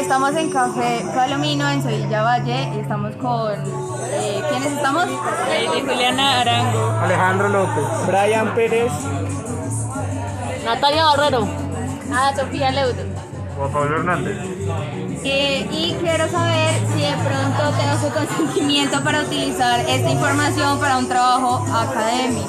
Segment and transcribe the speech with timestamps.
[0.00, 3.52] estamos en Café Palomino en Sevilla Valle y estamos con...
[3.52, 5.06] eh, ¿Quiénes estamos?
[5.06, 6.90] Lady Juliana Arango.
[7.02, 7.84] Alejandro López.
[8.06, 8.90] Brian Pérez.
[10.64, 11.46] Natalia Barrero.
[12.12, 13.02] Ah, Sofía Leudo.
[13.56, 14.36] Juan Pablo Hernández.
[15.22, 20.96] Eh, y quiero saber si de pronto tengo su consentimiento para utilizar esta información para
[20.96, 22.48] un trabajo académico.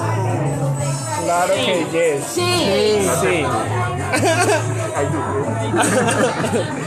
[1.25, 2.25] Claro que yes.
[2.25, 3.02] Sí.
[3.21, 3.43] Sí.
[3.43, 3.91] Tú.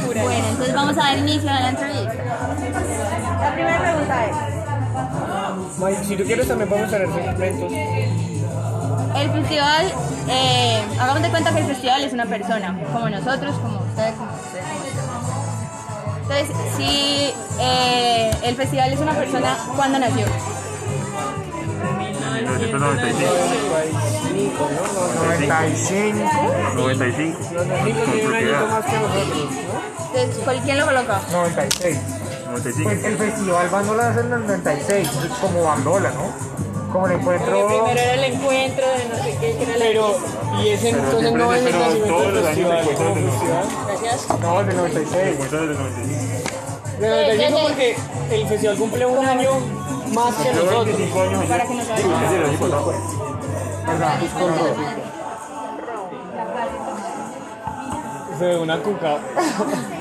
[0.07, 2.15] Bueno, entonces vamos a dar inicio a la entrevista.
[3.41, 4.37] La primera pregunta es,
[5.79, 7.73] Mike, si tú quieres también podemos tener segmentos.
[9.17, 9.93] el festival,
[10.29, 14.31] eh, hagamos de cuenta que el festival es una persona, como nosotros, como ustedes, como
[14.35, 14.65] ustedes.
[14.97, 15.55] como ustedes.
[16.23, 20.27] Entonces, si eh, el festival es una persona, ¿cuándo nació?
[22.45, 23.33] 1995.
[23.71, 25.25] 95, ¿no?
[25.25, 26.19] 95.
[26.75, 27.39] 95.
[27.55, 30.15] 95 tiene un añito más que nosotros, ¿no?
[30.21, 31.21] Entonces, ¿cuál- ¿quién lo coloca?
[31.33, 31.99] 96.
[32.47, 32.91] 95.
[32.91, 35.09] Pues el festival Bandola es en el 96,
[35.41, 36.55] como Bandola, ¿no?
[36.93, 37.67] Como el encuentro.
[37.67, 40.17] Primero era el encuentro de no sé qué, que era la Pero,
[40.63, 43.65] y ese entonces no es el pero nacimiento todos del los años festival.
[43.89, 44.41] Gracias.
[44.41, 45.27] No, el del 96.
[45.33, 46.54] Encuentro desde 95.
[47.05, 47.97] De 95 porque
[48.31, 49.51] el festival cumple un año
[50.15, 50.87] más que nosotros.
[50.87, 51.49] 25 años ayer.
[51.49, 51.87] Para que nos.
[53.87, 54.21] ¿Verdad?
[58.39, 59.19] Fue una cuca.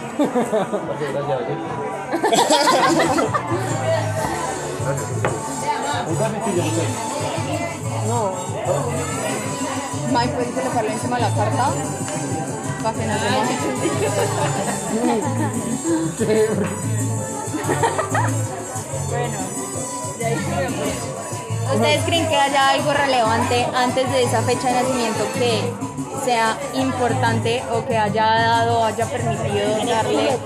[10.14, 11.70] Mike, ¿puedes colocarlo encima de la carta?
[12.84, 13.56] Para que no se moje.
[19.10, 19.38] Bueno,
[20.20, 21.74] ya.
[21.74, 25.74] ¿Ustedes creen que haya algo relevante antes de esa fecha de nacimiento que
[26.24, 30.38] sea importante o que haya dado, haya permitido darle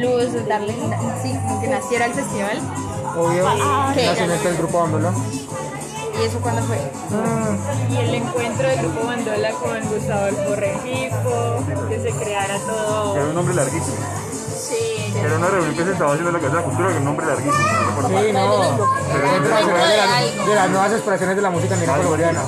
[0.00, 0.74] luz, darle,
[1.22, 2.58] sí, como que naciera el festival?
[3.16, 3.44] Obvio,
[3.94, 4.06] ¿Qué?
[4.06, 5.12] nacimiento del grupo Bandola.
[6.18, 6.78] ¿Y eso cuándo fue?
[7.90, 13.16] Y el encuentro del grupo Bandola con Gustavo el Borregipo, que se creara todo.
[13.16, 13.96] Era un nombre larguísimo.
[14.56, 16.92] Sí, Era una reunión que se estaba haciendo en la Casa de la Cultura, que
[16.92, 17.54] era un nombre larguísimo.
[18.02, 18.08] no.
[18.08, 18.88] Sí, no.
[19.12, 22.40] Pero de, las, de las- de las nuevas expresiones de la música negra colombiana.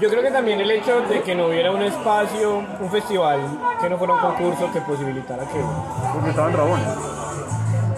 [0.00, 3.40] Yo creo que también el hecho de que no hubiera un espacio, un festival,
[3.80, 5.60] que no fuera un concurso que posibilitara que...
[6.12, 6.86] Porque estaban rabones.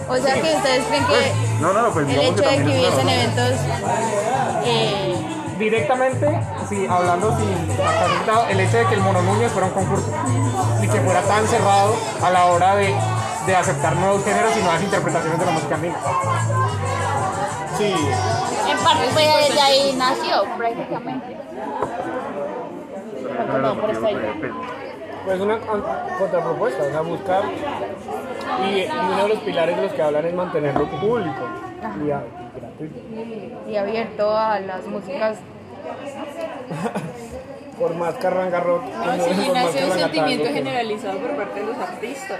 [0.07, 3.09] O sea que ustedes creen que No, no, no, pues el hecho de que hubiesen
[3.09, 3.51] eventos
[4.65, 5.15] eh,
[5.57, 6.27] Directamente,
[6.67, 7.47] sí, hablando sin
[8.17, 10.11] sentado, el hecho de que el Mono Núñez fuera un concurso
[10.83, 12.93] y que fuera tan cerrado a la hora de,
[13.45, 15.95] de aceptar nuevos géneros y nuevas interpretaciones de la música andina.
[17.77, 17.93] Sí,
[18.69, 21.37] En parte fue desde ahí nació prácticamente.
[23.37, 23.75] Pero no,
[25.25, 27.43] pues una contrapropuesta, o sea, buscar...
[28.63, 31.47] Y, y uno de los pilares de los que hablan es mantenerlo público
[32.05, 33.69] y, a- y gratuito.
[33.69, 35.37] y abierto a las músicas.
[37.79, 38.81] Por más carrangarro...
[38.81, 42.39] No, sí, nació un sentimiento generalizado por parte de los artistas,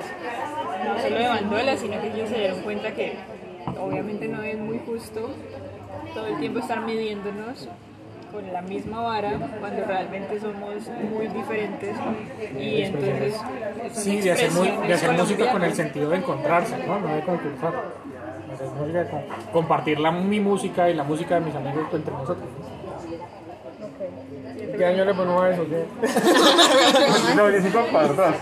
[0.85, 3.17] no solo de Bandola, sino que ellos se dieron cuenta que
[3.77, 5.29] obviamente no es muy justo
[6.13, 7.67] todo el tiempo estar midiéndonos
[8.35, 9.31] con la misma vara
[9.61, 11.95] cuando realmente somos muy diferentes
[12.59, 13.35] y entonces
[13.93, 16.99] Sí, de hacer, de hacer música con el sentido de encontrarse, ¿no?
[16.99, 17.73] No de concursar.
[18.53, 22.11] Hacer música de con- compartir la, mi música y la música de mis amigos entre
[22.13, 22.45] nosotros.
[24.77, 25.65] ¿Qué año le ponemos a eso?
[25.69, 25.85] ¿Qué?
[27.35, 28.35] No, 25 para atrás.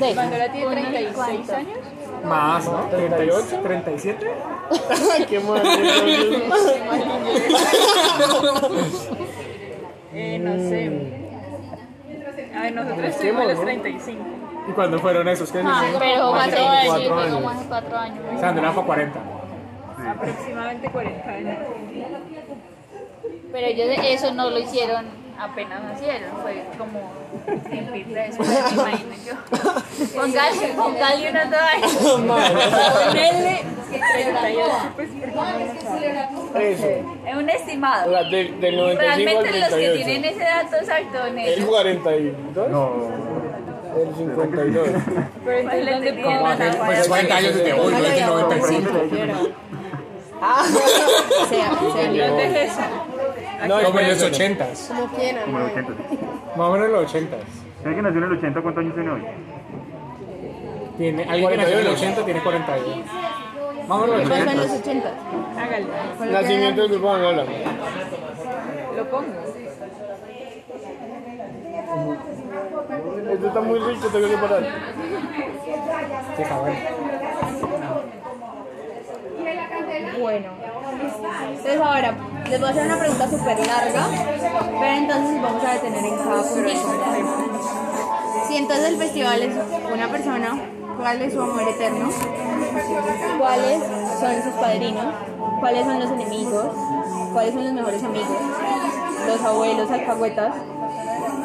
[0.00, 0.14] De.
[0.14, 1.78] Bandola tiene 36 años.
[2.26, 2.80] Más, ¿no?
[2.90, 4.30] 38, 37.
[5.28, 5.62] ¡Qué mal!
[10.18, 10.90] Eh, no sé.
[12.56, 13.02] A ver, nosotros a
[13.44, 13.60] los mono.
[13.66, 14.22] 35.
[14.68, 15.52] ¿Y cuándo fueron esos?
[15.52, 15.98] ¿Qué Ah, dicen?
[16.00, 17.34] pero Más más de de cuatro sí, fue años.
[17.34, 18.18] como hace cuatro años.
[18.40, 19.20] Sandra fue 40.
[20.10, 21.56] Aproximadamente 40 años.
[23.52, 25.04] Pero ellos eso no lo hicieron
[25.38, 27.12] apenas nacieron, fue como
[27.70, 29.34] tiempito después, me imagino yo.
[30.20, 31.92] Póngale, póngale dos años.
[33.06, 34.60] Ponele 38,
[34.96, 36.72] pues porque no lo sabe.
[36.72, 36.86] Eso.
[37.26, 38.08] Es un estimado.
[38.08, 40.04] O sea, de- del Y 95 al realmente los que 38.
[40.06, 41.66] tienen ese dato exacto El eso.
[41.66, 42.92] 42, No,
[43.96, 44.88] el 52.
[45.44, 48.26] Pero entonces, ¿dónde Como pongo hace- la Pues 40 años desde hoy, no es del
[48.26, 48.90] 95.
[50.36, 50.64] Sea,
[51.48, 52.28] sea.
[52.28, 52.80] ¿Dónde es eso?
[53.66, 54.64] No, Como en los espérate.
[54.64, 55.92] 80 Como quién, como el 80.
[56.56, 57.36] Más o menos en los 80
[57.82, 58.60] ¿Sabes que nació en el 80?
[58.62, 59.22] ¿Cuántos años tiene hoy?
[60.98, 63.04] Tiene, alguien que nació en el 80 tiene 41.
[63.86, 64.62] Más o menos en los ¿Cuáles son 80.
[64.62, 65.14] los 80?
[65.62, 66.32] Hágalo.
[66.32, 67.44] Nacimiento del grupo Angola.
[68.96, 69.32] Lo pongo.
[73.32, 74.62] Esto está muy rico, tengo que parar.
[76.36, 76.76] Qué cabrón.
[80.18, 80.48] Bueno,
[81.22, 82.14] entonces ahora
[82.48, 84.06] les voy a hacer una pregunta súper larga,
[84.80, 86.88] pero entonces vamos a detener en cada puntito.
[88.46, 89.54] Si entonces el festival es
[89.92, 90.58] una persona,
[90.98, 92.08] ¿cuál es su amor eterno?
[93.38, 93.82] ¿Cuáles
[94.20, 95.14] son sus padrinos?
[95.60, 96.66] ¿Cuáles son los enemigos?
[97.32, 98.36] ¿Cuáles son los mejores amigos?
[99.26, 100.54] Los abuelos alcahuetas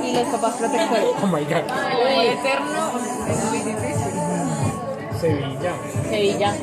[0.04, 1.06] y los papás protectores.
[1.24, 1.70] Oh my god.
[1.72, 2.92] Amor eterno
[3.30, 4.12] es muy difícil.
[5.20, 5.74] Sevilla.
[6.10, 6.54] Sevilla.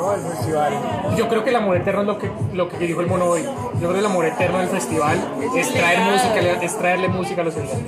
[0.00, 0.72] No, el festival.
[1.14, 3.42] Yo creo que el amor eterno es lo que, lo que dijo el mono hoy.
[3.42, 5.18] Yo creo que el amor eterno del festival
[5.54, 7.78] es traer música, es traerle música a los eventos.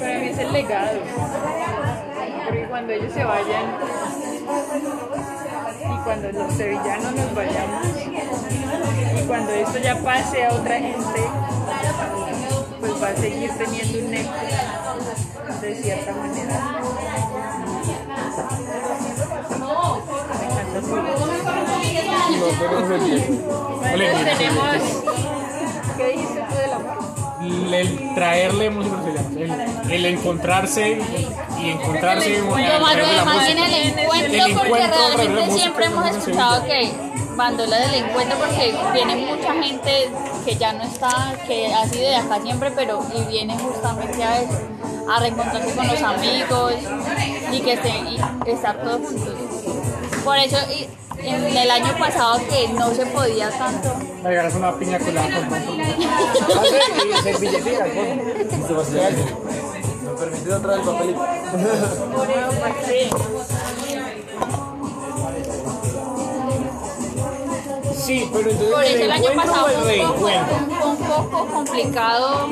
[0.00, 0.98] Para mí es el legado.
[2.44, 3.64] Porque cuando ellos se vayan
[5.80, 7.86] y cuando los sevillanos nos vayamos
[9.16, 11.22] y cuando esto ya pase a otra gente,
[12.80, 14.32] pues va a seguir teniendo un eco
[15.60, 16.80] de cierta manera.
[25.96, 27.20] ¿Qué dijiste tú del amor?
[27.74, 28.96] el, traerle música.
[29.36, 31.00] El, el encontrarse
[31.60, 32.30] y encontrarse.
[32.30, 32.78] De la
[33.24, 33.54] Más música.
[33.54, 36.92] bien el encuentro, El porque encuentro realmente siempre hemos escuchado que
[37.36, 40.10] bandola del encuentro porque viene mucha gente
[40.44, 44.42] que ya no está, que ha sido de acá siempre, pero y viene justamente a
[44.42, 44.58] eso,
[45.10, 46.74] a reencontrarse con los amigos
[47.52, 48.20] y que estén y
[48.50, 49.49] estar todos juntos.
[50.24, 50.88] Por eso y
[51.22, 55.50] en el año pasado que no se podía tanto, Me regalas una piña colada con.
[55.76, 55.88] ¿Me
[60.16, 61.26] permite otra vez el papelito?
[67.94, 68.28] Sí.
[68.32, 70.00] Pero entonces por eso el año pasado fue
[70.84, 72.48] un, poco, un complicado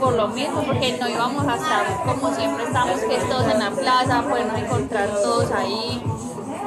[0.00, 3.70] por lo mismo, porque no íbamos a estar como siempre estamos, que todos en la
[3.70, 6.02] plaza, podernos encontrar todos ahí,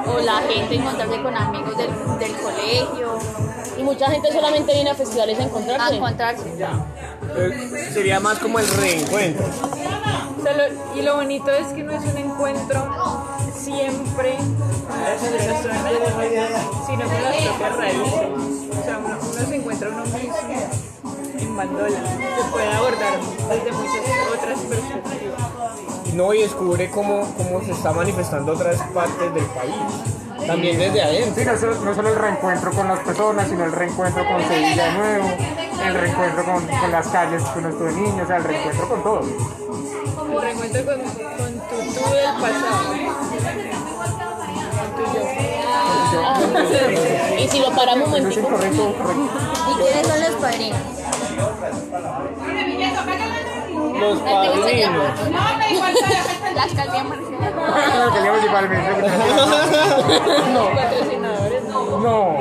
[0.06, 3.18] o la gente encontrarse con amigos del, del colegio,
[3.78, 5.96] Y mucha gente solamente viene a festivales a a encontrarse.
[5.96, 6.42] encontrarse.
[7.36, 9.46] Eh, Sería más como el reencuentro.
[9.46, 14.36] O sea, lo- y lo bonito es que no es un encuentro siempre
[14.88, 15.82] con las personas,
[16.86, 18.04] sino con las propias raíces.
[18.80, 20.34] O sea, uno, uno se encuentra uno mismo
[21.42, 23.18] en bandola, se puede abordar
[23.48, 24.02] desde muchas
[24.38, 25.40] otras perspectivas.
[26.14, 29.74] No, y descubre cómo, cómo se está manifestando otras partes del país.
[30.46, 31.34] También desde adentro.
[31.36, 34.84] Sí, no, solo- no solo el reencuentro con las personas, sino el reencuentro con Sevilla
[34.86, 35.28] de nuevo,
[35.86, 38.88] el reencuentro con, con las calles que uno estuvo de niño, o sea, el reencuentro
[38.88, 39.20] con todo.
[39.20, 42.92] El reencuentro con, con tu tú del pasado.
[44.82, 45.12] Con tu
[46.72, 47.38] yo.
[47.38, 48.12] Y si lo paramos un
[48.42, 48.94] momentico.
[49.72, 50.80] ¿Y quiénes son los padrinos?
[54.00, 55.04] Los padrinos.
[56.54, 58.68] La alcaldía municipal.
[58.68, 58.92] Principalmente.
[60.76, 61.98] Patrocinadores, no.
[61.98, 62.36] No,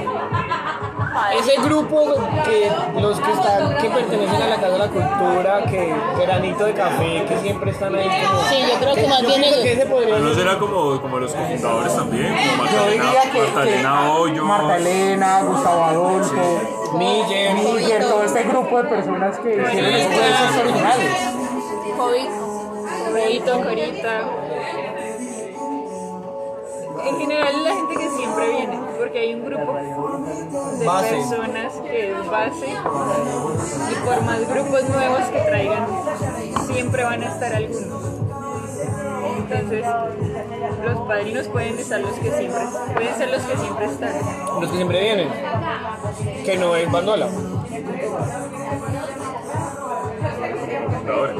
[1.40, 2.14] Ese grupo
[2.44, 6.74] que los que están, que pertenecen a la Casa de la Cultura, que granito de
[6.74, 8.42] café, que siempre están ahí como.
[8.50, 10.36] sí, yo creo que más bien pienso que el, ese podría ¿No ser.
[10.44, 12.28] será como, como los cofundadores también?
[12.36, 14.46] Como yo Magdalena, diría que, Magdalena que Hoyos.
[14.46, 17.56] Marta Elena, Gustavo Adolfo, Miller.
[17.56, 21.12] Miguel, todo este grupo de personas que tienen esfuerzos originales.
[23.12, 24.30] Corito, Corita.
[27.04, 31.16] En general la gente que siempre viene, porque hay un grupo de Base.
[31.16, 35.88] personas que es base y por más grupos nuevos que traigan,
[36.68, 38.21] siempre van a estar algunos.
[39.52, 39.86] Entonces,
[40.86, 42.62] los padrinos pueden estar los que siempre,
[42.94, 44.14] pueden ser los que siempre están.
[44.62, 45.30] Los que siempre vienen.
[46.46, 47.28] Que no es bandola.
[51.10, 51.34] Ahora.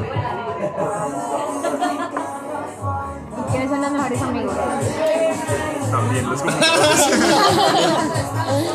[3.38, 4.54] ¿Y quiénes son los mejores amigos?
[5.90, 6.42] También los.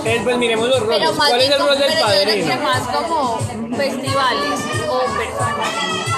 [0.06, 1.10] Eh, pues miremos los roles.
[1.12, 2.62] ¿Cuál es el rol del padrino?
[2.63, 3.38] más como
[3.75, 6.17] festivales o personas.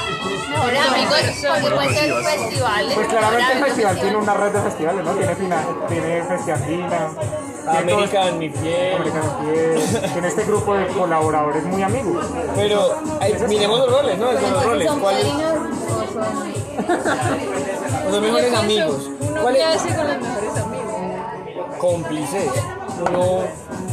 [1.62, 2.94] Porque ser festivales.
[2.96, 5.12] Pues claramente el festival tiene una red de festivales, ¿no?
[5.14, 6.22] Tiene, fina, tiene
[7.68, 8.96] América en mi piel.
[8.96, 12.26] América en Piel, tiene este grupo de colaboradores muy amigos.
[12.56, 12.96] Pero
[13.48, 14.32] miremos los roles, ¿no?
[14.32, 14.88] Los roles.
[14.88, 16.60] ¿Son ¿Cuál es- o son...?
[18.12, 19.10] los mejores amigos?
[19.42, 19.82] ¿Cuál es?
[19.82, 20.69] con los mejores amigos.
[21.80, 22.52] Cómplices.
[23.08, 23.44] Uno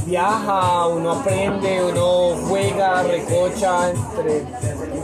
[0.05, 4.43] viaja, uno aprende, uno juega, recocha entre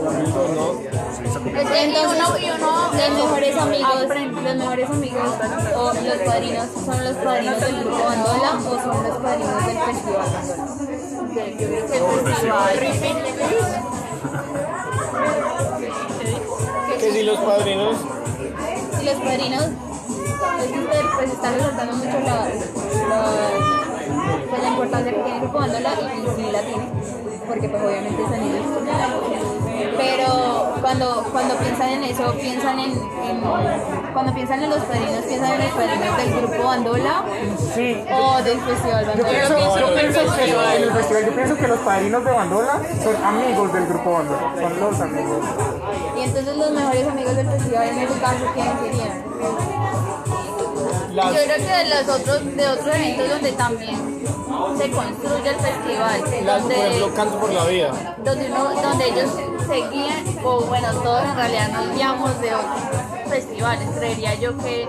[0.05, 0.79] amigos, ¿no?
[1.23, 5.29] Es que y uno, Los mejores amigos, los mejores amigos
[5.75, 10.27] o los padrinos son los padrinos del grupo Bandola o son los padrinos del festival
[10.33, 10.73] Bandola.
[16.99, 17.97] que si los padrinos
[19.01, 19.92] Y los padrinos
[20.69, 22.35] pues están resaltando mucho la,
[23.09, 23.25] la,
[24.49, 26.85] pues, la importancia que tiene Grupo Bandola y sí la tiene,
[27.47, 28.63] porque pues obviamente es a nivel
[29.97, 33.41] pero cuando, cuando piensan en eso, piensan en, en-
[34.13, 37.23] cuando piensan en los padrinos, piensan en los padrinos del grupo Bandola
[37.73, 39.29] Sí, o del festival Yo Bandola.
[39.29, 40.75] pienso, yo pienso que festival.
[40.77, 44.53] en el festival, yo pienso que los padrinos de Bandola son amigos del grupo Bandola,
[44.61, 45.45] son los amigos.
[46.17, 49.23] Y entonces los mejores amigos del festival en ese caso, ¿quiénes serían?
[51.13, 54.23] Las Yo creo que de los otros, de otros eventos donde también
[54.77, 58.15] se construye el festival, las por donde, ejemplo canto por la vida.
[58.23, 59.29] donde, uno, donde ellos
[59.67, 62.81] se guían, o bueno, todos en realidad nos guiamos de otros
[63.29, 63.89] festivales.
[63.97, 64.83] Creería yo que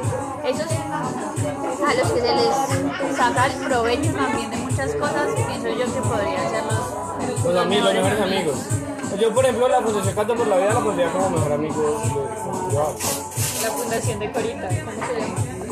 [0.44, 5.94] esos a los que se les saca el provecho también de muchas cosas, pienso yo
[5.94, 8.56] que podrían ser los, Los amigos, los mejores amigos.
[9.20, 12.02] Yo por ejemplo la Fundación Canto por la Vida la pondría como mejor amigo.
[13.62, 15.63] La fundación de Corita, ¿cómo se llama?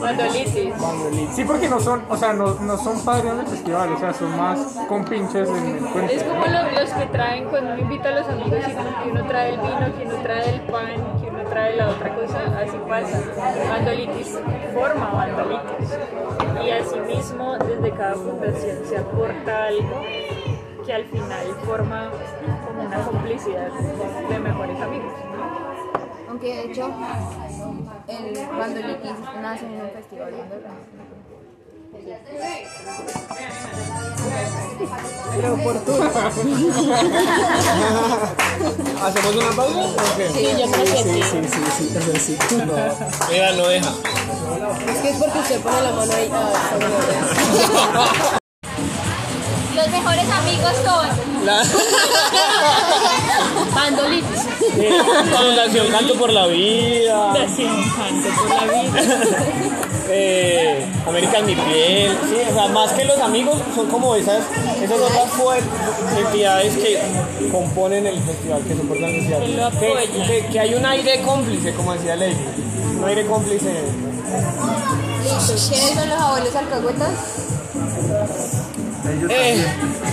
[0.00, 1.34] Bandolitis.
[1.34, 4.36] Sí, porque no son, o sea, no, no son padrinos del festival, o sea, son
[4.36, 6.12] más compinches en el cuento.
[6.12, 9.10] Es como lo- los que traen cuando uno invita a los amigos y uno, que
[9.10, 12.38] uno trae el vino, que uno trae el pan, que uno trae la otra cosa,
[12.60, 13.20] así pasa.
[13.68, 14.38] Bandolitis
[14.74, 15.98] forma bandolitis.
[16.64, 20.02] Y asimismo, desde cada fundación se aporta algo
[20.86, 22.10] que al final forma
[22.66, 23.68] como una complicidad
[24.28, 25.12] de mejores amigos.
[26.40, 26.88] Aunque de hecho,
[28.08, 30.70] el Bandolitis nace en un festival Bandola.
[39.04, 39.84] ¿Hacemos una pausa?
[39.84, 40.30] ¿O qué?
[40.30, 41.22] Sí, yo creo que sí.
[41.22, 42.38] Sí, sí, sí, eso sí.
[42.64, 42.74] No.
[43.30, 43.90] Ella no deja.
[44.90, 46.30] Es que es porque usted pone la mano ahí.
[49.80, 51.06] Los mejores amigos son
[51.46, 51.62] La
[53.74, 54.40] Bandolitis.
[55.36, 57.32] Fundación Canto por la Vida.
[57.32, 59.00] Fundación Canto por la vida.
[60.10, 64.42] eh, American Mi Piel, sí, o sea, más que los amigos, son como esas,
[64.82, 65.28] esas otras
[66.18, 67.00] entidades que
[67.50, 69.72] componen el festival, que soportan el festival.
[69.78, 72.36] Que Que, que- hay un aire cómplice, como decía Ley,
[73.00, 73.70] un aire cómplice.
[75.22, 77.12] Listo, ¿quiénes son los abuelos alcahuetas?
[79.08, 79.66] Ellos Eh,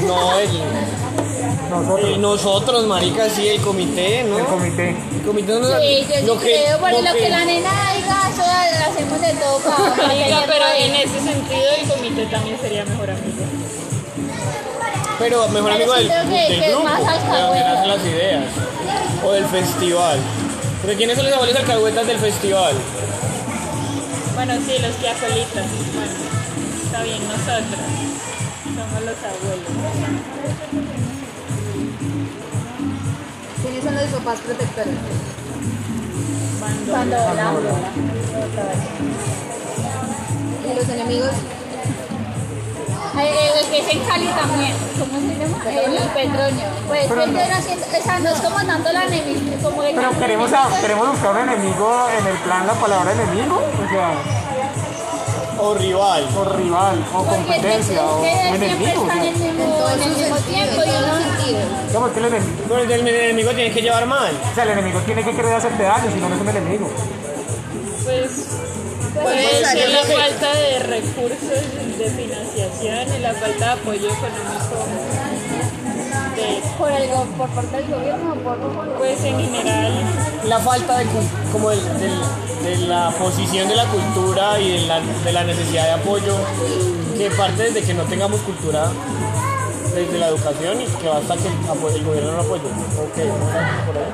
[0.05, 0.49] no, el-
[1.69, 4.39] Nosotros, eh, nosotros, marica, sí, el comité, ¿no?
[4.39, 4.89] el comité.
[5.15, 7.43] El comité no Sí, yo sí lo que- creo, por lo lo que, que- la
[7.45, 8.43] nena diga, eso
[8.89, 13.09] hacemos de todo para, para tenerlo pero en ese sentido el comité también sería mejor
[13.09, 13.43] amigo.
[15.19, 18.43] Pero mejor Pero amigo sí del, que- del que grupo, más de nacen las ideas.
[19.25, 20.19] O del festival.
[20.81, 22.75] Porque ¿quiénes son los abuelos alcahuetas del festival?
[24.35, 25.65] Bueno, sí, los que acolitan.
[25.95, 26.11] Bueno,
[26.85, 27.65] está bien, nosotros
[29.07, 29.71] los abuelos.
[33.61, 34.93] ¿Quiénes son los papás protectores?
[36.91, 37.53] Bandola.
[40.65, 41.31] ¿Y los enemigos?
[43.17, 45.57] El que es en Cali también, ¿cómo se llama?
[45.71, 46.65] El Petronio.
[46.87, 47.39] Pues Pero él no.
[48.29, 52.27] es como dando la enemistad, como el Pero queremos, a- queremos buscar un enemigo en
[52.27, 54.11] el plan, la palabra enemigo, o sea,
[55.59, 56.27] O rival.
[56.37, 59.01] o rival, o Porque es que- competencia, o es que enemigo.
[59.03, 61.87] están en el mismo, en el mismo tiempo y uno...
[61.87, 64.31] digamos que el enemigo, Pero el del enemigo tiene que llevar mal.
[64.51, 66.89] o sea, el enemigo tiene que querer hacerte daño, si no, no es un enemigo.
[68.03, 68.47] Pues
[69.13, 71.49] puede ser la falta de recursos
[71.97, 74.85] de financiación y la falta de apoyo económico
[76.37, 78.57] de, Por, el, go- por parte del gobierno o por...
[78.97, 79.93] pues en general
[80.47, 81.05] La falta de,
[81.51, 86.35] como de la posición de la cultura y de la, de la necesidad de apoyo
[87.17, 88.91] que parte desde que no tengamos cultura
[89.95, 92.61] desde la educación y que basta que el, gobierno no apoye.
[92.61, 93.17] Ok,
[93.87, 94.13] por ahí.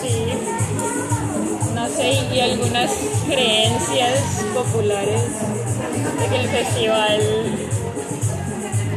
[0.00, 0.24] sí,
[1.74, 2.90] no sé, y algunas
[3.26, 5.22] creencias populares
[6.20, 7.20] de que el festival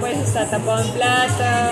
[0.02, 1.70] pues está tapado en plata,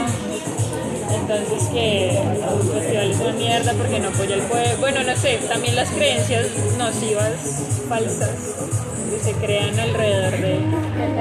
[1.12, 5.38] entonces que el festival es una mierda porque no apoya al pueblo, bueno, no sé,
[5.50, 6.45] también las creencias
[6.77, 7.33] nocivas,
[7.89, 8.29] falsas,
[9.09, 10.59] que se crean alrededor de...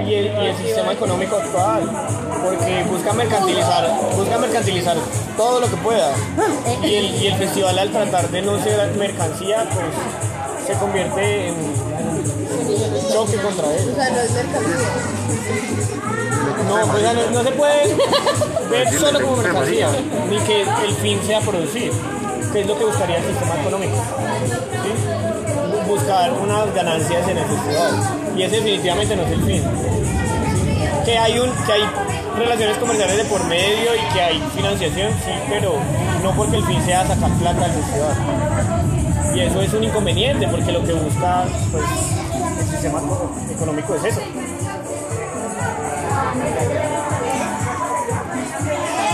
[0.07, 1.91] y el, y el sistema económico actual,
[2.45, 4.97] porque busca mercantilizar, busca mercantilizar
[5.37, 6.13] todo lo que pueda.
[6.83, 11.88] Y el, y el festival al tratar de no ser mercancía, pues se convierte en
[12.93, 13.89] un choque contra él.
[13.91, 14.89] O sea, no es mercancía.
[16.69, 17.97] No, pues, ya no, no se puede
[18.71, 19.89] ver solo como mercancía,
[20.29, 21.93] ni que el fin sea producir,
[22.53, 23.97] que es lo que buscaría el sistema económico.
[23.97, 25.89] ¿sí?
[25.89, 28.19] Buscar unas ganancias en el festival.
[28.37, 29.63] Y ese definitivamente no es el fin.
[31.05, 31.83] Que hay, un, que hay
[32.39, 35.75] relaciones comerciales de por medio y que hay financiación, sí, pero
[36.23, 39.35] no porque el fin sea sacar plata al festival.
[39.35, 41.85] Y eso es un inconveniente porque lo que busca pues,
[42.61, 43.01] el sistema
[43.51, 44.21] económico es eso.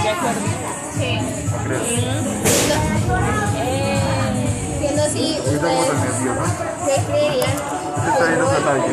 [0.02, 0.40] De acuerdo.
[0.98, 1.18] Sí.
[4.78, 6.52] Siendo así, Ahorita como ¿ustedes tan nervioso.
[6.86, 7.56] qué creerían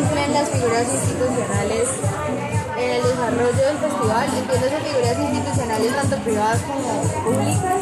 [0.02, 1.88] cumplen las figuras institucionales
[2.78, 4.28] en el desarrollo del festival?
[4.38, 7.80] Entiéndose figuras institucionales tanto privadas como públicas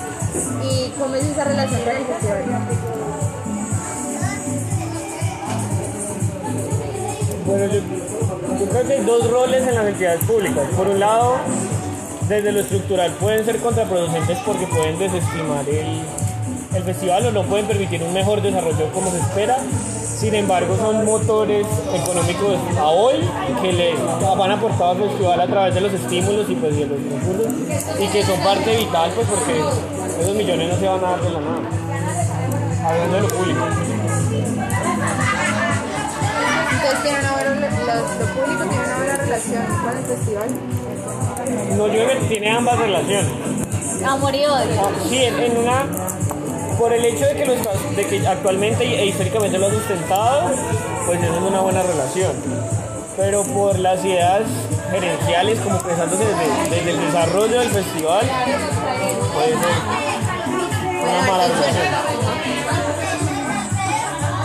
[0.64, 2.89] y cómo es esa relación con el festival.
[7.50, 10.68] Bueno, yo, creo que hay dos roles en las entidades públicas.
[10.78, 11.38] Por un lado,
[12.28, 16.04] desde lo estructural pueden ser contraproducentes porque pueden desestimar el,
[16.76, 19.58] el festival o no pueden permitir un mejor desarrollo como se espera.
[20.04, 23.16] Sin embargo, son motores económicos a hoy
[23.64, 27.00] que le han aportado al festival a través de los estímulos y pues de los
[27.00, 29.60] recursos y que son parte vital pues porque
[30.22, 31.62] esos millones no se van a dar de la nada.
[32.86, 33.99] Hablando de lo público.
[37.04, 40.50] Tiene una buena, lo, lo público tiene una buena relación con el festival.
[41.78, 43.32] No, yo creo que tiene ambas relaciones.
[44.06, 44.90] Amor y odio.
[45.10, 45.86] Sí, en, en una.
[46.78, 50.52] Por el hecho de que, lo está- de que actualmente e históricamente lo ha sustentado,
[51.06, 52.32] pues eso es una buena relación.
[53.18, 54.44] Pero por las ideas
[54.92, 58.22] gerenciales, como pensándose desde, desde el desarrollo del festival,
[59.34, 59.58] puede ser
[61.04, 61.86] una mala relación.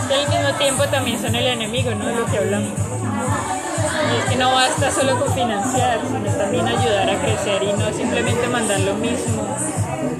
[0.07, 2.07] Que al mismo tiempo también son el enemigo, ¿no?
[2.07, 2.71] De lo que hablamos.
[4.13, 7.91] Y es que no basta solo con financiar, sino también ayudar a crecer y no
[7.91, 9.43] simplemente mandar lo mismo,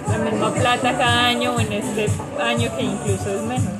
[0.09, 2.09] la misma plata cada año o en este
[2.41, 3.73] año que incluso es menos.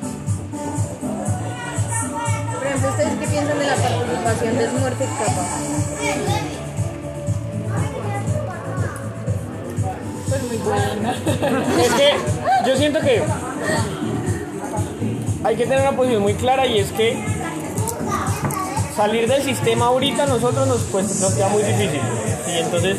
[2.54, 5.46] Por ejemplo, ¿ustedes qué piensan de la participación de Smurfit Kappa?
[10.30, 11.16] Pues muy buena.
[11.82, 12.16] Es que
[12.68, 13.24] yo siento que
[15.46, 17.16] hay que tener una posición muy clara y es que
[18.96, 22.02] salir del sistema ahorita nosotros nos, pues, nos queda muy difícil.
[22.48, 22.98] Y entonces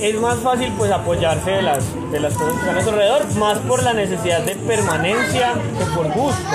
[0.00, 3.34] es más fácil pues apoyarse de las, de las cosas que están a su alrededor,
[3.34, 6.48] más por la necesidad de permanencia que por gusto.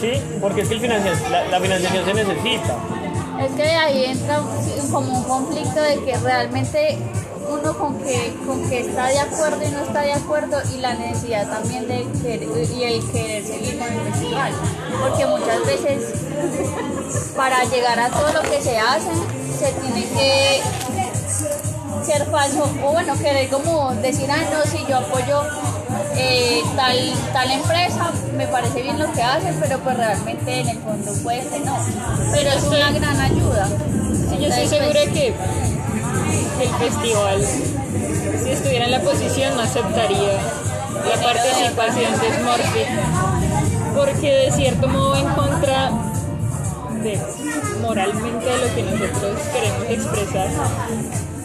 [0.00, 0.12] ¿Sí?
[0.40, 2.78] Porque es que la financiación se necesita.
[3.42, 4.40] Es que ahí entra
[4.90, 6.98] como un conflicto de que realmente
[7.48, 10.94] uno con que, con que está de acuerdo y no está de acuerdo y la
[10.94, 14.52] necesidad también de querer, y el querer seguir con el festival.
[15.00, 16.12] Porque muchas veces
[17.36, 19.10] para llegar a todo lo que se hace
[19.58, 20.60] se tiene que
[22.04, 25.42] ser falso o bueno, querer como decir, ah, no, si yo apoyo
[26.16, 26.98] eh, tal,
[27.32, 31.46] tal empresa, me parece bien lo que hacen, pero pues realmente en el fondo puede
[31.46, 31.76] que no.
[32.32, 33.68] Pero es una gran ayuda.
[34.28, 35.34] Sí, yo estoy segura pues, que
[36.60, 37.42] el festival,
[38.42, 40.32] si estuviera en la posición, no aceptaría
[41.08, 45.90] la participación de Smurfit, porque de cierto modo en contra
[47.02, 47.18] de
[47.80, 50.48] moralmente de lo que nosotros queremos expresar.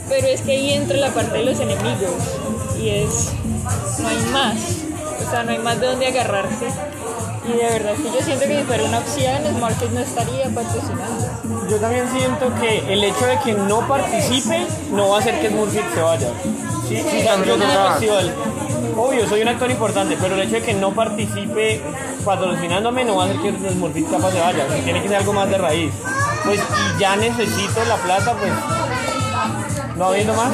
[0.10, 2.16] Pero es que ahí entra la parte de los enemigos
[2.80, 3.32] y es,
[4.00, 4.56] no hay más,
[5.26, 6.68] o sea, no hay más de dónde agarrarse.
[7.48, 11.68] Y de verdad que yo siento que si fuera una opción, Smurfit no estaría patrocinando.
[11.70, 15.50] Yo también siento que el hecho de que no participe no va a hacer que
[15.50, 16.28] Smurfit se vaya.
[16.88, 17.02] ¿sí?
[17.02, 18.34] Sea, yo en el festival,
[18.98, 21.82] obvio, soy un actor importante, pero el hecho de que no participe
[22.26, 24.66] patrocinándome no va a hacer que Smurfit capaz se vaya.
[24.66, 25.94] O sea, tiene que ser algo más de raíz.
[26.44, 28.52] Pues, y ya necesito la plata, pues,
[29.96, 30.52] no habiendo más.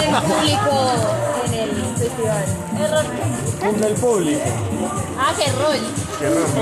[0.00, 1.33] el público
[2.04, 2.44] en el festival?
[2.84, 3.04] Error.
[3.60, 4.40] Cumple el público.
[5.18, 5.78] Ah, qué rol.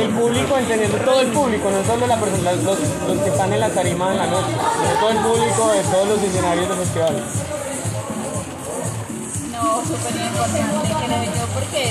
[0.02, 3.60] El público, entendiendo todo el público, no solo la persona, los, los que están en
[3.60, 7.16] la tarima en la noche, sino todo el público de todos los escenarios del festival.
[9.52, 11.82] No, súper importante, creo yo, porque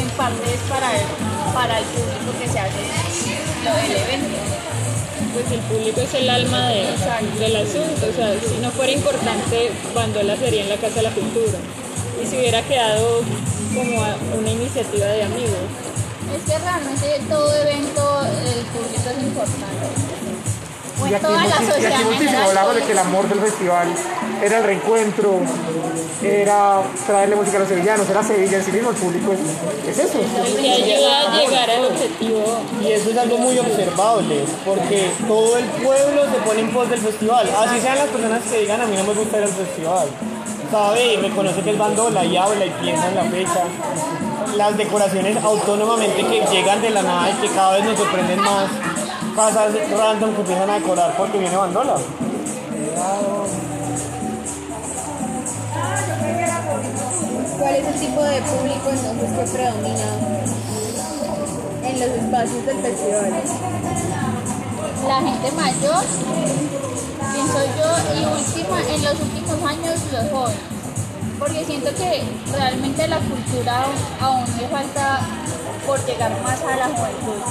[0.00, 1.04] en parte es para el,
[1.54, 2.82] para el público que se hace
[3.64, 4.38] lo del evento.
[5.34, 6.94] Pues el público es el alma de-
[7.40, 11.10] del asunto, o sea, si no fuera importante, Bandola sería en la Casa de la
[11.10, 11.58] Cultura.
[12.24, 13.20] Y si hubiera quedado
[13.74, 14.02] como
[14.38, 15.68] una iniciativa de amigos.
[16.34, 20.14] Es que realmente todo evento el público es importante.
[21.10, 23.88] Y aquí, toda la y aquí hablamos de que el amor del festival
[24.42, 25.40] era el reencuentro,
[26.22, 29.98] era traerle música a los sevillanos, era Sevilla en sí mismo, el público es, es
[30.06, 30.18] eso.
[30.58, 32.58] Que ayuda a llegar al objetivo.
[32.80, 37.00] Y eso es algo muy observable, porque todo el pueblo se pone en pos del
[37.00, 37.50] festival.
[37.54, 40.08] Así sean las personas que digan, a mí no me gusta ir al festival.
[40.70, 43.64] Sabe y reconoce que es bandola y habla y piensa en la fecha.
[44.56, 48.68] Las decoraciones autónomamente que llegan de la nada y que cada vez nos sorprenden más.
[49.36, 51.96] Casas random que empiezan a decorar porque viene bandola.
[57.58, 60.08] ¿Cuál es el tipo de público entonces que predomina
[61.84, 63.32] en los espacios del festival?
[65.06, 66.04] la gente mayor,
[67.44, 70.60] pienso yo, y última, en los últimos años los jóvenes.
[71.38, 73.84] Porque siento que realmente la cultura
[74.20, 75.20] aún, le falta
[75.86, 77.42] por llegar más a la juventud.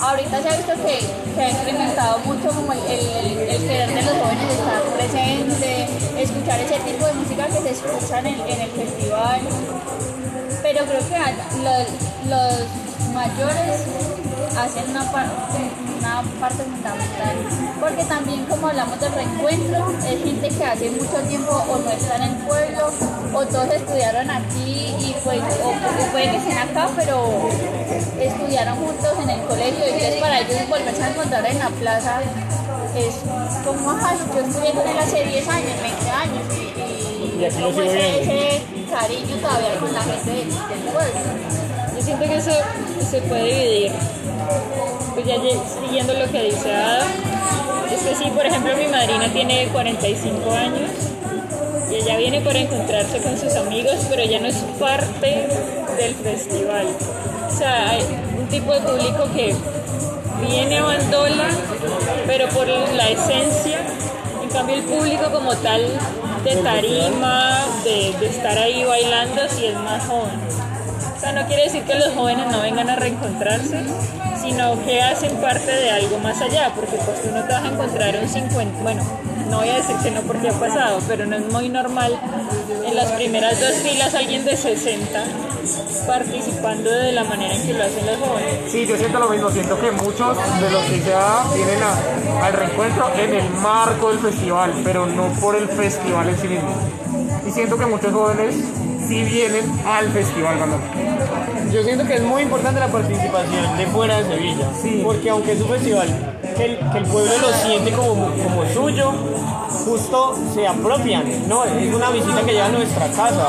[0.00, 1.00] Ahorita se ha visto que
[1.34, 5.88] se ha incrementado mucho como el, querer de los jóvenes estar presente,
[6.22, 9.40] escuchar ese tipo de música que se escucha en el, festival.
[10.62, 13.82] Pero creo que los mayores
[14.62, 15.30] hacen una, par-
[15.98, 17.36] una parte fundamental.
[17.80, 22.16] Porque también como hablamos del reencuentro, es gente que hace mucho tiempo o no está
[22.16, 22.90] en el pueblo,
[23.34, 27.48] o todos estudiaron aquí y pues, o, o puede que estén acá, pero
[28.20, 32.20] estudiaron juntos en el colegio y entonces para ellos volverse a encontrar en la plaza
[32.96, 33.14] es
[33.64, 37.70] como, ajá, yo estudié con él hace 10 años, 20 años y, Y aquí como
[37.70, 40.48] sigo ese, ese cariño todavía con la gente del
[40.92, 41.77] pueblo.
[42.08, 42.52] Siento que eso
[43.10, 43.92] se puede dividir.
[45.12, 45.36] Pues ya
[45.78, 47.04] siguiendo lo que dice Ada,
[47.92, 50.90] es que sí, por ejemplo, mi madrina tiene 45 años
[51.90, 55.48] y ella viene para encontrarse con sus amigos, pero ella no es parte
[55.98, 56.86] del festival.
[57.46, 58.02] O sea, hay
[58.40, 59.54] un tipo de público que
[60.48, 61.48] viene a Bandola,
[62.26, 63.80] pero por la esencia,
[64.42, 65.82] en cambio el público como tal
[66.42, 70.57] de tarima, de, de estar ahí bailando, sí es más joven.
[71.34, 73.80] No quiere decir que los jóvenes no vengan a reencontrarse,
[74.42, 77.68] sino que hacen parte de algo más allá, porque pues tú no te vas a
[77.68, 79.02] encontrar un 50, bueno,
[79.48, 82.18] no voy a decir que no porque ha pasado, pero no es muy normal
[82.84, 85.22] en las primeras dos filas alguien de 60
[86.06, 88.54] participando de la manera en que lo hacen los jóvenes.
[88.70, 92.52] Sí, yo siento lo mismo, siento que muchos de los que ya vienen a- al
[92.52, 96.70] reencuentro en el marco del festival, pero no por el festival en sí mismo.
[97.46, 98.54] Y siento que muchos jóvenes
[99.08, 100.78] sí vienen al festival cuando
[101.72, 105.00] Yo siento que es muy importante la participación de fuera de Sevilla, Sí.
[105.04, 106.08] porque aunque es un festival
[106.56, 109.12] que el, que el pueblo lo siente como, como suyo,
[109.84, 111.64] justo se apropian, ¿no?
[111.64, 113.48] Es una visita que llega a nuestra casa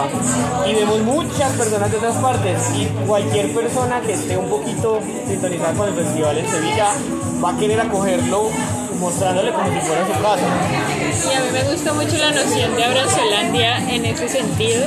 [0.68, 5.74] y vemos muchas personas de otras partes y cualquier persona que esté un poquito sintonizada
[5.74, 6.88] con el festival en Sevilla
[7.44, 8.50] va a querer acogerlo
[9.00, 11.32] mostrándole como si fuera su casa.
[11.32, 14.86] Y a mí me gusta mucho la noción de Abrazolandia en ese sentido,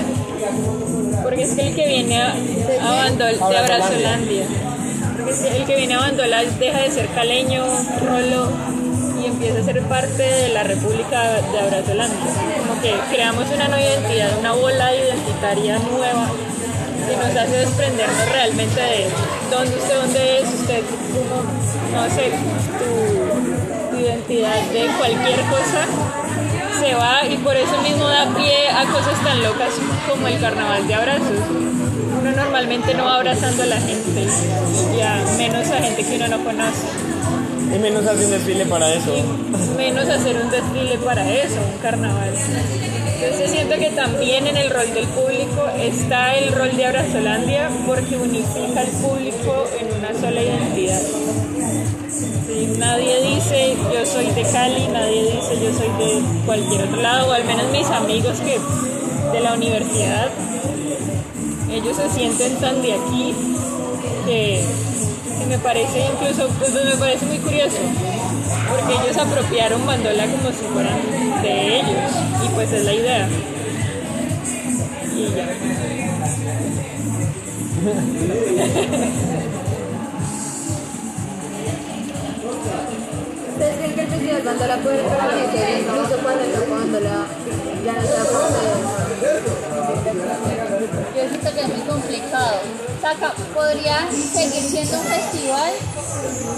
[1.23, 4.45] porque es que el que viene a, a Bandol, de Abrazolandia,
[5.17, 7.65] porque es que el que viene a Bandola deja de ser caleño,
[8.09, 8.51] rolo,
[9.23, 12.19] y empieza a ser parte de la República de Abrazolandia.
[12.67, 16.29] Como que creamos una nueva identidad, una bola identitaria nueva
[17.09, 19.07] que nos hace desprendernos realmente de
[19.51, 22.31] dónde usted, dónde es, usted, como, no sé,
[22.79, 26.22] tu, tu identidad de cualquier cosa
[26.83, 29.71] se va y por eso mismo da pie a cosas tan locas
[30.09, 31.39] como el carnaval de abrazos.
[32.21, 34.27] Uno normalmente no va abrazando a la gente
[34.97, 36.87] y a menos a gente que uno no conoce.
[37.75, 39.15] Y menos hace un desfile para eso.
[39.17, 42.35] Y menos hacer un desfile para eso, un carnaval.
[43.15, 48.17] Entonces siento que también en el rol del público está el rol de Abrazolandia porque
[48.17, 51.22] unifica al público en una sola identidad.
[52.67, 57.33] Nadie dice yo soy de Cali, nadie dice yo soy de cualquier otro lado, o
[57.33, 58.59] al menos mis amigos que
[59.33, 60.29] de la universidad,
[61.71, 63.35] ellos se sienten tan de aquí
[64.27, 64.63] que,
[65.39, 67.79] que me parece incluso, pues me parece muy curioso,
[68.69, 71.01] porque ellos apropiaron Bandola como si fueran
[71.43, 72.13] de ellos,
[72.45, 73.29] y pues es la idea.
[75.17, 75.49] Y ya.
[84.43, 87.27] el Festival Bandola puede permanecer incluso cuando el grupo Bandola
[87.85, 88.25] ya no sea
[91.17, 92.61] Yo siento que es muy complicado.
[92.97, 93.15] O sea,
[93.55, 95.73] podría seguir siendo un festival,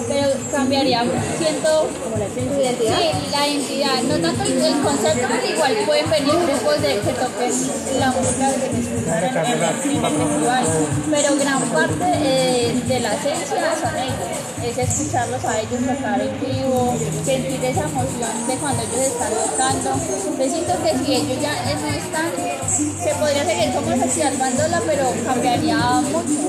[0.08, 1.02] pero cambiaría,
[1.38, 1.88] siento,
[2.34, 2.98] ¿Tu identidad?
[2.98, 7.52] Sí, la identidad, no tanto el, concepto, porque igual pueden venir grupos de que toquen
[8.00, 10.64] la música que se escucha en, el festival,
[11.10, 16.40] pero gran parte eh, de la esencia son ellos, es escucharlos a ellos tocar en
[16.40, 19.90] vivo, sentir esa emoción de cuando ellos están tocando.
[20.38, 22.30] Yo siento que si ellos ya no están,
[22.68, 26.40] se podría seguir como Festival Bandola, pero cambiaría mucho.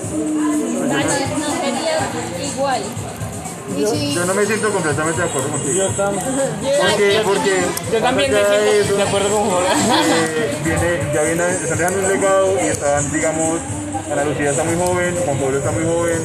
[0.86, 1.55] No, no
[2.54, 2.82] igual.
[3.78, 5.74] Yo no me siento completamente de acuerdo contigo.
[5.74, 9.70] Yo, Porque, porque yo también me más de siento eso, de acuerdo con Jorge.
[10.06, 13.60] eh, viene, ya viene, están dejando un legado y están, digamos,
[14.12, 16.20] Ana Lucía está muy joven, Juan Pablo está muy joven,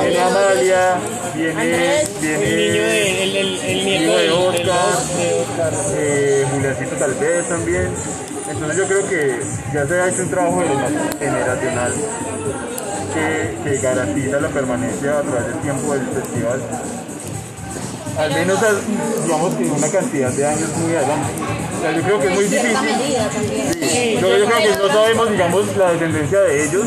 [0.00, 0.94] viene Amalia,
[1.34, 5.40] viene, viene El niño de, el, el, el nieto hijo de, de de Oscar, de
[5.42, 5.72] Oscar.
[5.94, 7.94] eh, Juliancito tal vez también.
[8.50, 9.40] Entonces yo creo que
[9.72, 10.62] ya se ha hecho un trabajo
[11.20, 11.92] generacional
[13.12, 16.60] que, que garantiza la permanencia a través del tiempo del festival.
[18.18, 18.58] Al menos,
[19.24, 21.32] digamos que una cantidad de años muy adelante.
[21.78, 22.76] O sea, yo creo que es muy difícil.
[23.80, 26.84] Sí, yo, yo creo que no sabemos, digamos, la descendencia de ellos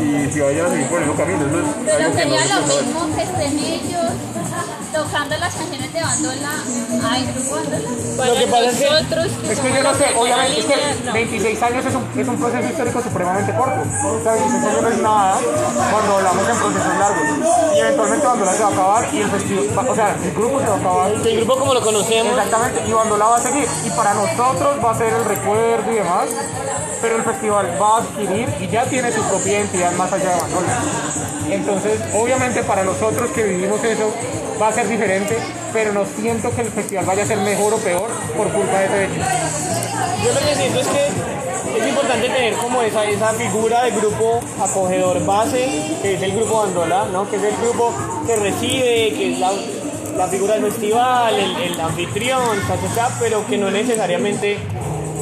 [0.00, 1.40] y si vayan a seguir por ese camino.
[1.44, 4.31] Eso es Pero no sería se lo mismo que estén ellos
[5.02, 6.52] tocando las canciones de Bandola.
[7.10, 8.26] Ay, grupo Bandola.
[8.26, 11.62] Lo que pasa es que- nosotros Es que yo no sé, obviamente, es que 26
[11.62, 13.80] años es un, es un proceso histórico supremamente corto.
[14.06, 15.38] O sea, 26 años no es nada
[15.90, 17.22] cuando hablamos en procesos largos.
[17.74, 20.66] Y eventualmente Bandola se va a acabar y el festival, o sea, el grupo se
[20.66, 21.12] va a acabar.
[21.12, 23.66] El grupo como lo conocemos, Exactamente, y Bandola va a seguir.
[23.84, 26.26] Y para nosotros va a ser el recuerdo y demás.
[27.00, 30.40] Pero el festival va a adquirir y ya tiene su propia identidad más allá de
[30.40, 30.78] Bandola.
[31.50, 34.12] Entonces, obviamente para nosotros que vivimos eso
[34.60, 35.36] va a ser diferente,
[35.72, 38.84] pero no siento que el festival vaya a ser mejor o peor por culpa de
[38.86, 39.20] ese hecho.
[40.24, 44.40] yo lo que siento es que es importante tener como esa, esa figura de grupo
[44.60, 47.28] acogedor base, que es el grupo Bandola, ¿no?
[47.28, 47.92] que es el grupo
[48.26, 49.52] que recibe, que es la,
[50.16, 52.58] la figura del festival, el, el anfitrión,
[53.18, 54.58] pero que no necesariamente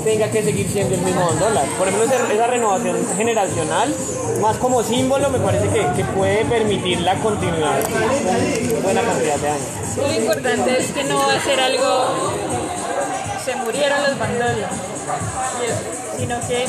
[0.05, 1.63] tenga que seguir siendo el mismo Bandola.
[1.79, 3.95] Por ejemplo, esa, esa renovación generacional,
[4.41, 9.49] más como símbolo, me parece que, que puede permitir la continuidad de buena cantidad de
[9.49, 9.69] años.
[9.97, 12.33] Lo importante es que no va a ser algo,
[13.45, 14.71] se murieron los bandolas,
[16.19, 16.67] sino que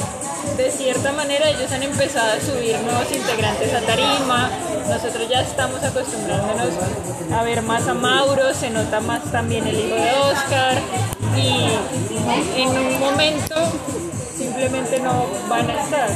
[0.57, 4.49] de cierta manera ellos han empezado a subir nuevos integrantes a tarima,
[4.89, 6.69] nosotros ya estamos acostumbrándonos
[7.31, 10.81] a ver más a Mauro, se nota más también el hijo de Oscar
[11.37, 13.55] y en un momento
[14.37, 16.09] simplemente no van a estar.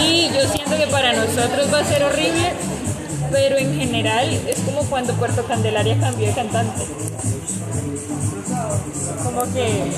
[0.00, 2.52] Y yo siento que para nosotros va a ser horrible,
[3.30, 6.86] pero en general es como cuando Puerto Candelaria cambió de cantante.
[9.22, 9.92] Como que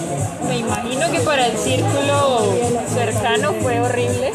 [0.48, 2.52] me imagino que para el círculo
[2.92, 4.32] cercano fue horrible,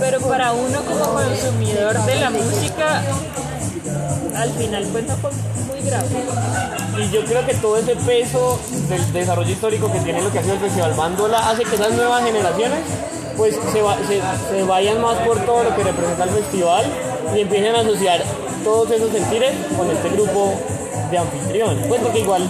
[0.00, 3.02] pero para uno como consumidor de la música,
[4.36, 5.30] al final pues no fue
[5.68, 6.83] muy grave.
[6.98, 10.42] Y yo creo que todo ese peso del desarrollo histórico que tiene lo que ha
[10.42, 12.80] sido el Festival Bandola hace que esas nuevas generaciones
[13.36, 14.22] pues se, va- se-
[14.56, 16.84] se vayan más por todo lo que representa el festival
[17.36, 18.22] y empiecen a asociar
[18.62, 20.54] todos esos sentires con este grupo
[21.10, 21.76] de anfitrión.
[21.88, 22.48] Pues porque igual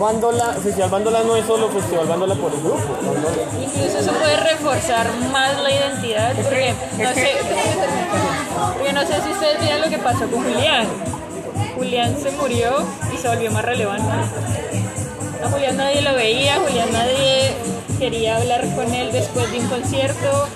[0.00, 2.78] Bandola, Festival Bandola no es solo Festival Bandola por el grupo.
[3.02, 3.36] Bandola.
[3.60, 7.32] Incluso eso puede reforzar más la identidad, porque no sé,
[8.76, 10.86] porque no sé si ustedes vieron lo que pasó con Julián.
[11.76, 12.74] Julián se murió
[13.14, 14.10] y se volvió más relevante.
[15.44, 17.52] A Julián nadie lo veía, Julián nadie
[17.98, 20.48] quería hablar con él después de un concierto.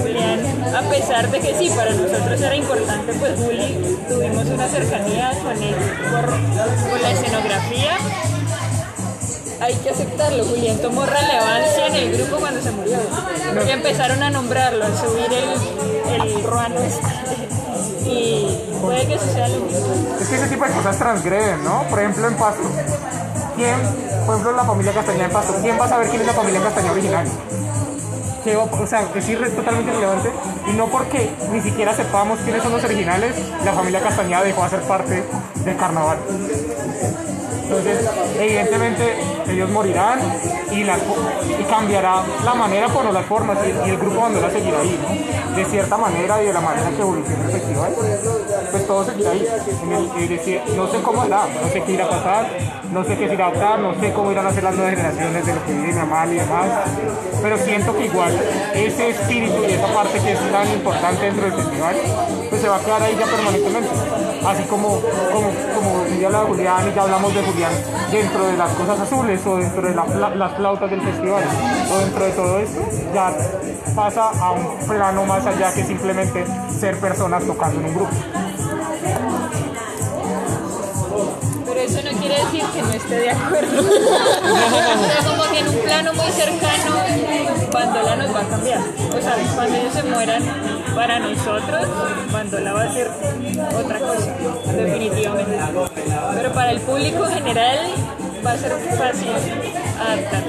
[0.00, 0.40] Julián,
[0.74, 5.62] a pesar de que sí, para nosotros era importante, pues Juli, tuvimos una cercanía con
[5.62, 5.74] él
[6.10, 7.98] por, por la escenografía.
[9.60, 12.96] Hay que aceptarlo, Julián tomó relevancia en el grupo cuando se murió.
[13.54, 17.39] Porque empezaron a nombrarlo, a subir el, el ruano este.
[18.04, 19.86] Y puede que eso sea lo mismo.
[20.20, 21.82] Es que ese tipo de cosas transgreden, ¿no?
[21.84, 22.62] Por ejemplo, en Pasto.
[23.56, 23.74] ¿Quién,
[24.26, 26.60] por ejemplo, la familia Castañeda en Pasto, ¿quién va a saber quién es la familia
[26.62, 27.26] Castañeda original?
[28.44, 30.30] Que, o sea, es irre- totalmente irrelevante.
[30.68, 33.34] Y no porque ni siquiera sepamos quiénes son los originales,
[33.64, 35.24] la familia Castañeda dejó de ser parte
[35.64, 36.18] del carnaval.
[37.70, 38.04] Entonces,
[38.36, 39.14] evidentemente,
[39.48, 40.18] ellos morirán
[40.72, 44.80] y, fo- y cambiará la manera por no las formas y, el grupo Bandola seguirá
[44.80, 44.98] ahí.
[45.54, 47.92] De cierta manera y de la manera que evoluciona el festival,
[48.72, 49.46] pues todo seguirá ahí.
[50.76, 52.46] No sé cómo será, no sé qué irá a pasar,
[52.92, 54.94] no sé qué se irá a adoptar, no sé cómo irán a ser las nuevas
[54.96, 56.66] generaciones de lo que viene mal y demás,
[57.40, 58.36] pero siento que igual
[58.74, 61.96] ese espíritu y esa parte que es tan importante dentro del festival,
[62.48, 63.90] pues se va a quedar ahí ya permanentemente.
[64.46, 65.00] Así como,
[65.32, 67.72] como, como ya de Julián y ya hablamos de Julián
[68.10, 71.42] dentro de las cosas azules o dentro de la las flautas del festival
[71.92, 72.80] o dentro de todo esto,
[73.14, 73.32] ya
[73.94, 76.44] pasa a un plano más allá que simplemente
[76.78, 78.49] ser personas tocando en un grupo.
[82.80, 83.82] Que no esté de acuerdo.
[84.42, 86.96] Pero como que en un plano muy cercano,
[87.72, 88.80] Bandola nos va a cambiar.
[88.80, 90.42] O sea, cuando ellos se mueran
[90.94, 91.88] para nosotros,
[92.32, 93.10] Bandola va a ser
[93.76, 94.34] otra cosa,
[94.76, 95.58] definitivamente.
[96.34, 97.78] Pero para el público general
[98.44, 99.28] va a ser fácil
[99.98, 100.44] adaptar.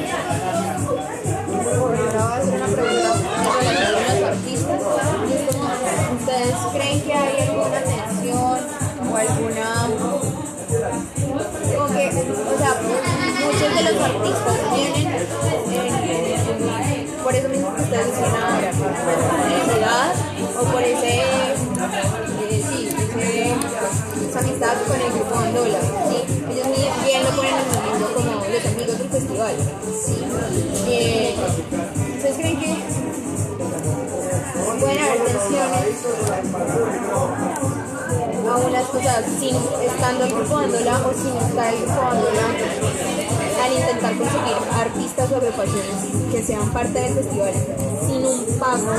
[13.71, 15.23] Muchos de los artistas vienen en-
[17.23, 18.31] por eso mismo que ustedes dicen
[19.49, 20.13] necesidad
[20.59, 21.23] o por ese, eh,
[22.67, 25.79] sí, ese, amistad con el grupo Andola,
[26.09, 26.17] ¿sí?
[26.51, 26.67] Ellos
[27.05, 29.55] bien lo ponen en el mundo como los amigos del festival,
[30.05, 30.15] ¿sí?
[30.87, 31.35] Eh,
[32.17, 32.75] ¿Ustedes creen que
[34.79, 35.95] pueden haber tensiones
[38.51, 39.55] a unas cosas sin
[39.85, 42.47] estando el grupo Andola o sin estar el grupo Andola
[43.71, 45.95] al intentar conseguir artistas o agrupaciones
[46.31, 47.53] que sean parte del festival
[48.05, 48.91] sin un pago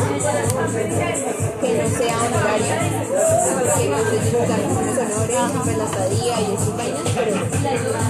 [1.61, 2.75] que no sea honorario.
[3.55, 7.37] Porque no si están unos honores pues la estadía y esas vainas pero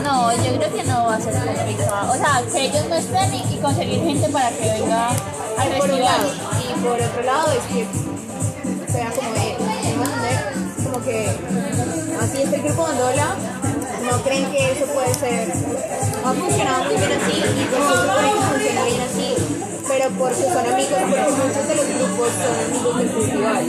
[0.03, 2.13] No, yo creo que no va a ser complicado.
[2.13, 5.09] O sea, que ellos no estén y, y conseguir gente para que venga
[5.59, 9.57] al por un lado y por otro lado es que sea como de
[10.85, 11.29] como que
[12.21, 13.37] así es el grupo Andola
[14.13, 15.49] no creen que eso puede ser
[16.25, 18.29] ha funcionado muy bien así y se supone
[18.61, 19.35] que bien así
[19.89, 23.65] pero porque son amigos porque muchos de los grupos son amigos del festival.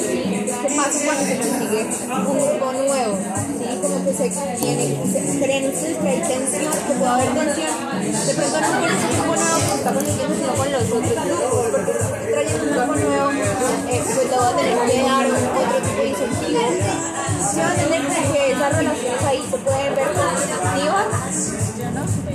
[0.67, 3.17] ¿qué pasa cuando se consigue un grupo nuevo?
[3.57, 3.79] ¿sí?
[3.81, 4.29] como que se
[4.59, 8.83] tiene se creen ustedes que hay tensión que puede haber tensión de pronto no con
[8.83, 11.93] ese grupo nuevo que está consiguiendo sino con los otros grupos porque
[12.33, 17.13] trayendo un grupo nuevo eh, pues le va a tener que dar otro tipo de
[17.43, 20.02] se va a tener que esas relaciones ahí se pueden ver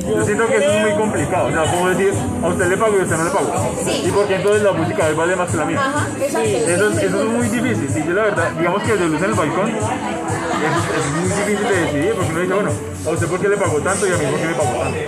[0.09, 1.47] Yo siento que eso es muy complicado.
[1.47, 3.53] O sea, como decir, a usted le pago y a usted no le pago.
[3.85, 4.03] Sí.
[4.07, 5.81] ¿Y por qué entonces la música de él vale más que la mía?
[5.81, 7.89] ajá exacto Eso, es- eso es muy difícil.
[7.93, 11.69] Sí, yo la verdad, digamos que de luz en el balcón, es- es muy difícil
[11.69, 12.71] de decidir porque uno dice, bueno,
[13.07, 14.99] a usted por qué le pagó tanto y a mí por qué me pagó tanto.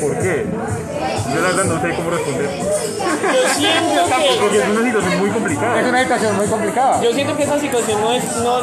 [0.00, 0.46] ¿Por qué?
[1.34, 2.50] Yo la verdad no sé cómo responder.
[3.24, 5.80] Yo siento que Porque es una situación muy complicada.
[5.80, 7.00] Es una situación muy complicada.
[7.02, 8.58] Yo siento que esa situación no, es, no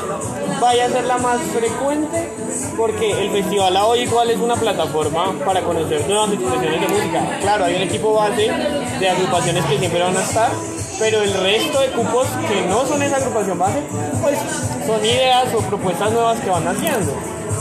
[0.62, 2.30] vaya a ser la más frecuente
[2.78, 7.38] porque el festival a hoy igual es una plataforma para conocer nuevas expresiones de música.
[7.42, 8.52] Claro, hay un equipo base
[9.00, 10.52] de agrupaciones que siempre van a estar,
[11.00, 13.82] pero el resto de cupos que no son esa agrupación base,
[14.22, 14.38] pues
[14.86, 17.12] son ideas o propuestas nuevas que van haciendo.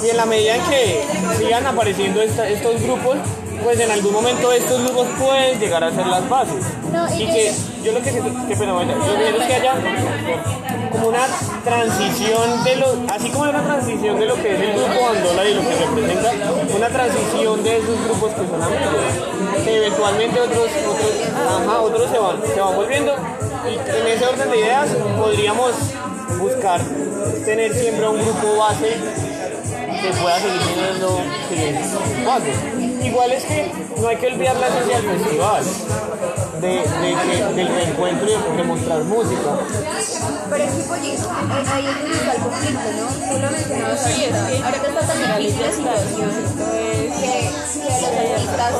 [0.04, 1.02] Y en la medida en que
[1.38, 3.16] sigan apareciendo estos grupos,
[3.62, 6.64] pues en algún momento estos grupos pueden llegar a ser las bases.
[6.92, 7.52] No, y y que- que
[7.84, 9.74] yo lo que siento, pena, yo siento que haya
[10.92, 11.26] como una
[11.64, 15.54] transición de lo, así como una transición de lo que es el grupo Andola y
[15.54, 16.32] lo que representa,
[16.76, 21.12] una transición de esos grupos que son amigos, que eventualmente otros, otros,
[21.66, 23.14] ajá, otros se van, se van volviendo
[23.66, 25.72] y en ese orden de ideas podríamos
[26.38, 26.80] buscar
[27.44, 28.96] tener siempre un grupo base
[30.02, 31.20] que pueda seguir teniendo
[32.26, 32.56] bases.
[33.02, 35.64] Igual es que no hay que olvidar la esencia del festival,
[36.60, 39.50] de, de que- del reencuentro y de, de mostrar música.
[40.50, 41.16] Pero es que, oye,
[41.50, 43.06] ahí ahí es donde está el conflicto, ¿no?
[43.28, 44.66] Tú lo mencionabas ahorita.
[44.66, 47.50] Ahorita está tan difícil la situación que, que
[47.84, 48.72] los artistas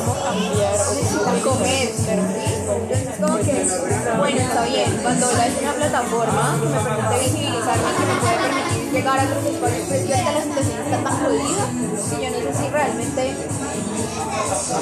[0.95, 2.60] necesitan comer, pero sí.
[2.71, 5.03] Entonces, como que, bueno, está bien.
[5.03, 9.45] Bandola es una plataforma que me permite visibilizarme, que me puede permitir llegar a otros
[9.45, 11.63] espacios, pero es que la situación está tan jodida
[12.09, 13.35] que yo no sé si realmente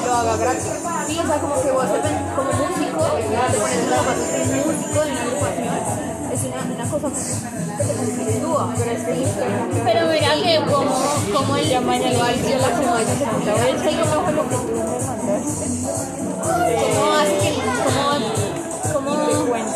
[0.06, 0.63] lo haga gratis.
[1.08, 1.86] Sí, o sea, como que vos
[2.36, 5.75] como músico, te pones en un músico de una agrupación.
[6.30, 8.18] Es una, una cosa que conflictúa,
[9.86, 10.91] pero mira que como,
[11.34, 11.69] como el
[12.58, 15.65] la semana se puta vez, ahí como fue lo que me mandaste.
[16.41, 18.38] ¿Cómo hace que, cómo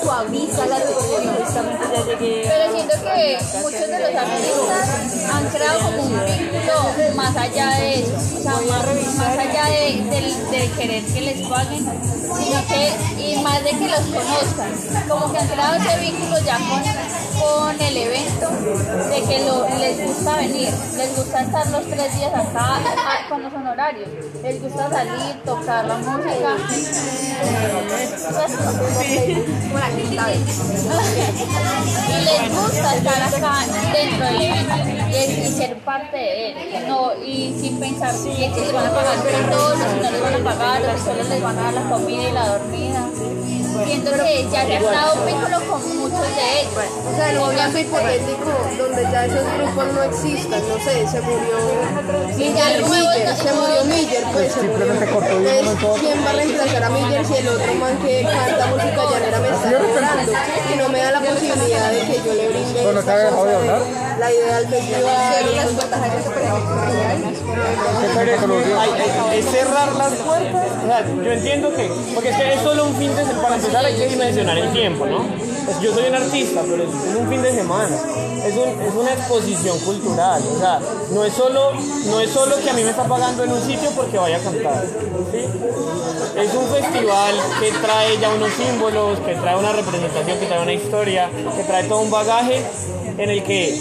[0.01, 1.35] suaviza la situación?
[1.43, 4.89] Justamente ya llegué Pero siento que muchos de los artistas
[5.33, 10.03] han creado como un vínculo más allá de eso, o sea, más, más allá de,
[10.09, 14.71] del, del querer que les paguen, sino que, y más de que los conozcan,
[15.07, 16.81] como que han creado ese vínculo ya con,
[17.39, 18.49] con el evento,
[19.09, 23.43] de que lo, les gusta venir, les gusta estar los tres días acá a- con
[23.43, 24.09] los honorarios,
[24.41, 26.57] les gusta salir, tocar la música.
[29.71, 30.33] Bueno, aquí está.
[30.33, 30.37] y
[32.23, 34.73] les gusta estar acá dentro del evento
[35.09, 39.49] y, ser parte de él no, y sin pensar si les van a pagar pero
[39.49, 42.29] todos si no les van a pagar o solo les van a dar la comida
[42.29, 43.09] y la dormida
[43.85, 46.73] siento que ya se ha estado un vínculo con muchos de ellos.
[47.11, 51.21] O sea, en un caso hipotético donde ya esos grupos no existan, no sé, se
[51.21, 51.57] murió
[52.37, 54.85] Miller, Miller, se murió Miller, pues se murió.
[54.93, 55.93] Entonces, todo.
[55.95, 59.49] ¿quién va a reemplazar a Miller si el otro man que canta música llanera me
[59.49, 60.31] está cobrando?
[60.73, 62.83] Y no me da la posibilidad de que yo le brinde
[64.19, 65.03] la idea del festival.
[68.79, 70.67] Hay- es cerrar las puertas.
[70.83, 73.57] O sea, yo entiendo que, porque es que es solo un fin de semana.
[73.75, 75.25] Hay que dimensionar el tiempo, ¿no?
[75.65, 77.95] Pues yo soy un artista, pero es, un fin de semana.
[78.45, 80.41] Es, un- es una exposición cultural.
[80.55, 80.79] O sea,
[81.11, 81.71] no es, solo,
[82.07, 84.39] no es solo que a mí me está pagando en un sitio porque vaya a
[84.39, 84.83] cantar.
[85.33, 90.73] Es un festival que trae ya unos símbolos, que trae una representación, que trae una
[90.73, 92.61] historia, que trae todo un bagaje
[93.17, 93.77] en el que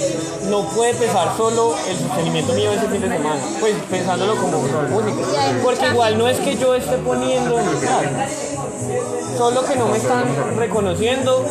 [0.51, 5.17] no puede pesar solo el sostenimiento mío ese fin de semana, pues pensándolo como música.
[5.63, 8.29] Porque igual no es que yo esté poniendo mi plata,
[9.37, 10.25] solo que no me están
[10.57, 11.45] reconociendo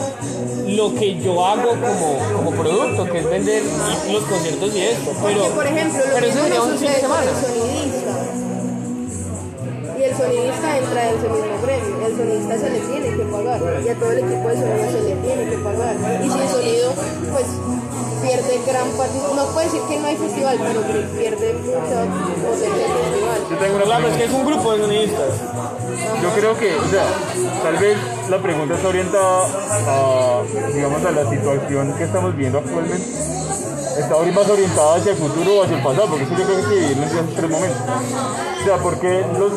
[0.67, 3.63] lo que yo hago como, como producto, que es vender
[4.11, 5.11] los conciertos y esto.
[5.23, 7.23] Pero, Porque, por ejemplo, lo pero eso sería un fin de semana.
[7.23, 8.11] el sonidista.
[9.99, 12.07] Y el sonidista entra en ese mismo premio.
[12.07, 13.61] El sonidista se le tiene que pagar.
[13.85, 15.95] Y a todo el equipo de sonido se le tiene que pagar.
[16.23, 16.93] Y sin sonido,
[17.33, 17.45] pues
[18.21, 19.17] pierde gran parte.
[19.35, 20.81] No puede decir que no hay festival, pero
[21.17, 22.05] pierde mucha
[22.45, 23.39] potencia el festival.
[23.49, 25.29] Yo tengo una Claro, es que es un grupo de sonidistas.
[26.21, 27.05] Yo creo que, o sea,
[27.63, 27.97] tal vez
[28.29, 29.45] la pregunta está orientada
[29.87, 30.43] a,
[30.73, 33.05] digamos, a la situación que estamos viendo actualmente.
[33.97, 36.61] Está más orientada hacia el futuro o hacia el pasado, porque eso yo creo que
[36.61, 37.81] hay que dividirlo en esos tres momentos.
[38.61, 39.51] O sea, ¿por qué los,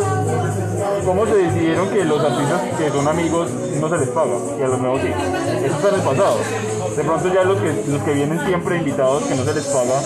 [1.04, 3.50] cómo se decidieron que los artistas que son amigos
[3.80, 5.08] no se les paga y a los nuevos sí?
[5.64, 6.36] Eso está en el pasado.
[6.96, 10.00] De pronto ya los que, los que vienen siempre invitados que no se les paga,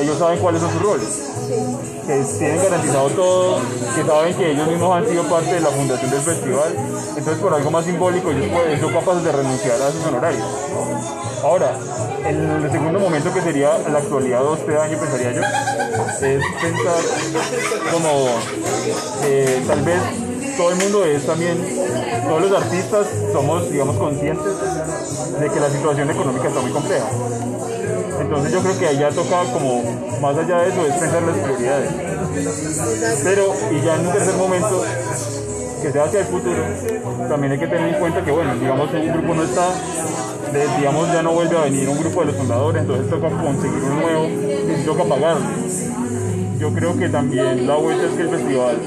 [0.00, 1.34] ellos saben cuáles son sus roles
[2.06, 3.60] que tienen garantizado todo,
[3.94, 6.74] que saben que ellos mismos han sido parte de la fundación del festival,
[7.16, 10.44] entonces por algo más simbólico ellos pueden, son capaces de renunciar a sus honorarios.
[11.42, 11.78] Ahora,
[12.26, 17.02] el segundo momento que sería la actualidad o este año pensaría yo, es pensar
[17.92, 18.26] como
[19.22, 20.00] que tal vez
[20.56, 21.58] todo el mundo es también,
[22.26, 24.52] todos los artistas somos, digamos, conscientes
[25.40, 27.06] de que la situación económica está muy compleja.
[28.20, 29.82] Entonces yo creo que ahí ya toca como,
[30.20, 31.90] más allá de eso, es pensar las prioridades.
[33.22, 34.82] Pero, y ya en un tercer momento,
[35.82, 36.62] que sea hacia el futuro,
[37.28, 39.68] también hay que tener en cuenta que, bueno, digamos, un grupo no está,
[40.78, 44.00] digamos, ya no vuelve a venir un grupo de los fundadores, entonces toca conseguir uno
[44.00, 45.46] nuevo y toca pagarlo.
[46.58, 48.78] Yo creo que también la vuelta es que el festival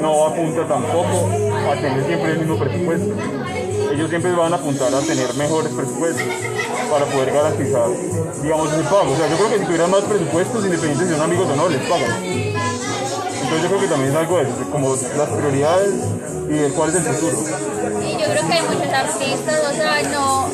[0.00, 1.28] no apunta tampoco
[1.70, 3.14] a tener siempre el mismo presupuesto.
[3.92, 6.22] Ellos siempre van a apuntar a tener mejores presupuestos
[6.90, 7.88] para poder garantizar,
[8.42, 9.12] digamos, ese pago.
[9.12, 11.68] O sea, yo creo que si tuvieran más presupuestos, independientes de son amigos o no,
[11.68, 12.22] les pagan.
[12.22, 15.94] Entonces yo creo que también es algo de eso, como las prioridades
[16.48, 17.36] y de cuál es el futuro.
[18.00, 20.48] Y yo creo que hay muchos artistas, o sea, no,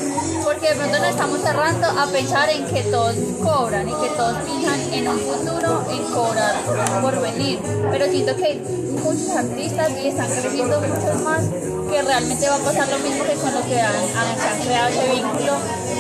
[0.45, 4.37] porque de pronto nos estamos cerrando a pensar en que todos cobran y que todos
[4.45, 6.55] piensan en un futuro en cobrar
[7.03, 7.59] por venir.
[7.91, 8.63] Pero siento que
[9.07, 11.43] muchos artistas y están creciendo muchos más
[11.91, 15.15] que realmente va a pasar lo mismo que con lo que han, han- creado ese
[15.15, 15.53] vínculo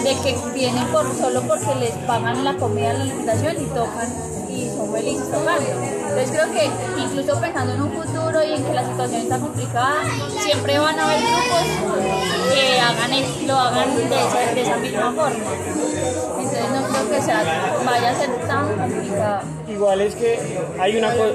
[0.02, 4.08] de que vienen por, solo porque les pagan la comida, la alimentación y tocan
[4.50, 5.70] y son felices tocando.
[6.08, 9.96] Entonces creo que incluso pensando en un futuro y en que la situación está complicada,
[10.40, 15.36] siempre van a haber grupos que hagan lo hagan de esa, de esa misma forma.
[16.38, 19.40] Entonces no creo que sea, vaya a ser tan complicado.
[19.68, 21.32] Igual es que hay una cosa.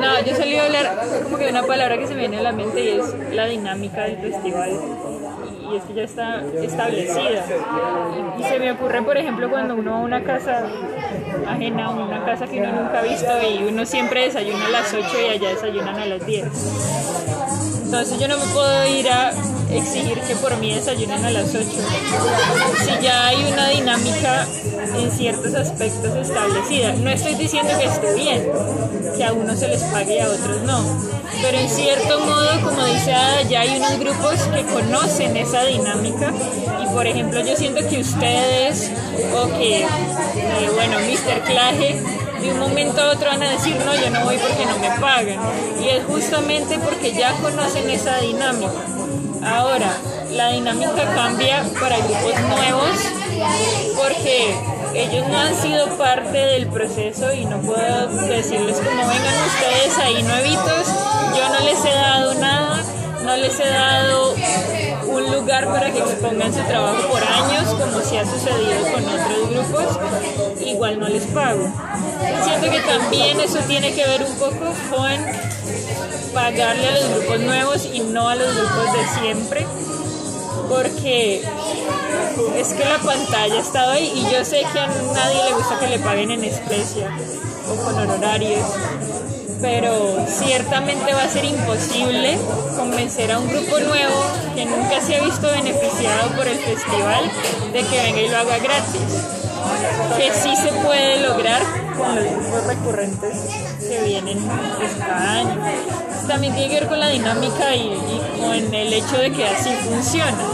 [0.00, 2.52] No, yo salí a hablar como que una palabra que se me viene a la
[2.52, 4.70] mente y es la dinámica del festival.
[4.70, 7.44] Y- es que ya está establecida.
[8.38, 10.66] Y, y se me ocurre, por ejemplo, cuando uno va a una casa
[11.48, 15.04] ajena, una casa que uno nunca ha visto y uno siempre desayuna a las 8
[15.26, 16.46] y allá desayunan a las 10.
[17.84, 19.32] Entonces yo no me puedo ir a
[19.70, 21.66] exigir que por mí desayunen a las 8.
[22.84, 24.46] Si ya hay una dinámica
[24.96, 26.92] en ciertos aspectos establecida.
[26.92, 28.50] No estoy diciendo que esté bien,
[29.16, 31.14] que a unos se les pague y a otros no.
[31.42, 36.32] Pero en cierto modo, como dice Ada, ya hay unos grupos que conocen esa dinámica.
[36.82, 38.90] Y por ejemplo, yo siento que ustedes
[39.34, 41.42] o que, eh, bueno, Mr.
[41.44, 42.00] Claje
[42.40, 45.00] de un momento a otro van a decir, no, yo no voy porque no me
[45.00, 45.38] pagan.
[45.82, 48.72] Y es justamente porque ya conocen esa dinámica.
[49.44, 49.96] Ahora,
[50.30, 52.98] la dinámica cambia para grupos nuevos
[53.96, 54.54] porque
[54.94, 60.22] ellos no han sido parte del proceso y no puedo decirles como vengan ustedes ahí
[60.22, 60.88] nuevitos,
[61.36, 62.80] yo no les he dado nada,
[63.24, 64.34] no les he dado
[65.08, 69.50] un lugar para que expongan su trabajo por años, como si ha sucedido con otros
[69.50, 69.98] grupos,
[70.64, 71.68] igual no les pago.
[72.44, 75.63] Siento que también eso tiene que ver un poco con
[76.34, 79.66] pagarle a los grupos nuevos y no a los grupos de siempre,
[80.68, 81.42] porque
[82.56, 85.86] es que la pantalla estado ahí y yo sé que a nadie le gusta que
[85.86, 87.16] le paguen en especia
[87.70, 88.66] o con honorarios,
[89.60, 92.36] pero ciertamente va a ser imposible
[92.76, 94.24] convencer a un grupo nuevo
[94.54, 97.30] que nunca se ha visto beneficiado por el festival
[97.72, 99.00] de que venga y lo haga gratis.
[100.18, 101.62] Que sí se puede lograr
[101.96, 104.38] con los grupos recurrentes que vienen
[104.76, 105.56] pues, cada año.
[106.26, 109.70] También tiene que ver con la dinámica y, y con el hecho de que así
[109.88, 110.44] funciona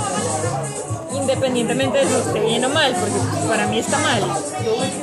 [1.31, 4.23] independientemente de si esté bien o mal, porque para mí está mal,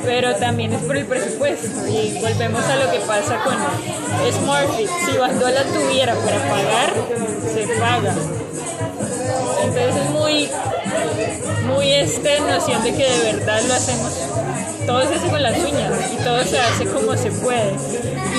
[0.04, 3.54] pero también es por el presupuesto y volvemos a lo que pasa con
[4.32, 6.92] SmartFit, si Bandola tuviera para pagar,
[7.52, 8.14] se paga.
[9.62, 10.50] Entonces es muy,
[11.66, 14.12] muy esta noción de que de verdad lo hacemos.
[14.88, 17.74] Todo se hace con las uñas y todo se hace como se puede.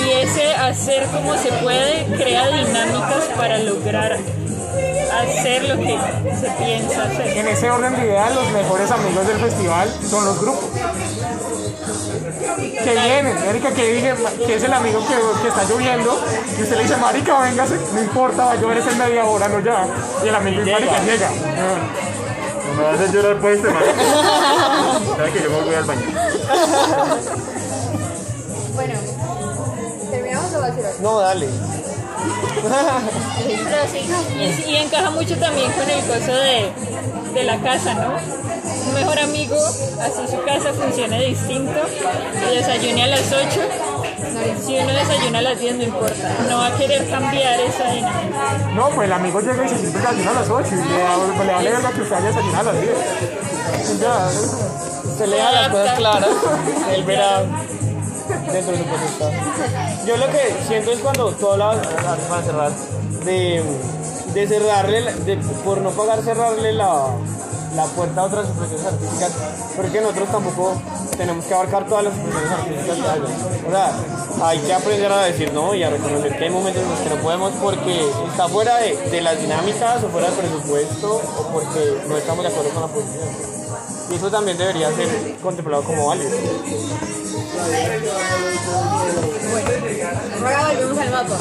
[0.04, 4.18] Y ese hacer como se puede crea dinámicas para lograr
[5.22, 5.96] hacer lo que
[6.40, 7.38] se piensa hacer.
[7.38, 10.64] En ese orden de ideas, los mejores amigos del festival son los grupos.
[12.82, 16.20] Que vienen, Erika, que dije que es el amigo que, que está lloviendo,
[16.58, 19.46] y usted le dice, Marica, véngase, no importa, va a llover es en media hora,
[19.46, 19.86] no ya.
[20.24, 21.28] Y el amigo dice, Marica, llega.
[21.28, 22.10] Ah.
[22.66, 23.82] No me vas a llorar pues este man.
[25.16, 26.02] Sabes que yo me voy al baño.
[28.74, 28.94] Bueno,
[30.10, 31.48] ¿terminamos o va a ser No, dale.
[33.42, 34.00] Pero sí,
[34.36, 36.72] y, y encaja mucho también con el coso de,
[37.34, 38.16] de la casa, ¿no?
[38.88, 41.80] Un mejor amigo, así su casa funcione distinto,
[42.50, 43.60] y desayune a las 8.
[44.64, 48.70] Si uno desayuna a las 10 no importa, no va a querer cambiar esa dinámica.
[48.74, 51.44] No, pues el amigo llega y se siempre desayuna a las 8 y le, da-
[51.44, 54.00] le vale verga que usted haya desayunado a las 10.
[54.00, 54.28] Ya,
[55.18, 56.28] Se le da las cosas claras,
[56.94, 57.42] él verá
[58.52, 59.30] dentro de su potestad.
[60.06, 61.86] Yo lo que siento es cuando tú hablabas,
[62.28, 62.70] para cerrar,
[63.24, 63.62] de,
[64.34, 67.06] de cerrarle, de, por no pagar, cerrarle la,
[67.74, 69.32] la puerta a otras expresiones artísticas,
[69.76, 70.80] porque nosotros tampoco
[71.16, 72.98] tenemos que abarcar todas las expresiones artísticas.
[73.66, 76.90] O sea, hay que aprender a decir no y a reconocer que hay momentos en
[76.90, 81.16] los que no podemos porque está fuera de, de las dinámicas o fuera del presupuesto
[81.16, 83.28] o porque no estamos de acuerdo con la posición.
[84.10, 86.30] Y eso también debería ser contemplado como válido.
[90.40, 91.36] Ahora volvemos al mapa.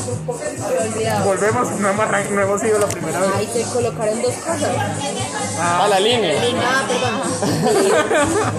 [0.86, 1.26] Olvidado.
[1.26, 3.30] volvemos, no hemos, no hemos ido la primera vez.
[3.36, 4.70] Ahí se colocaron dos cosas.
[5.60, 6.34] A la línea.
[6.64, 7.22] Ah, perdón.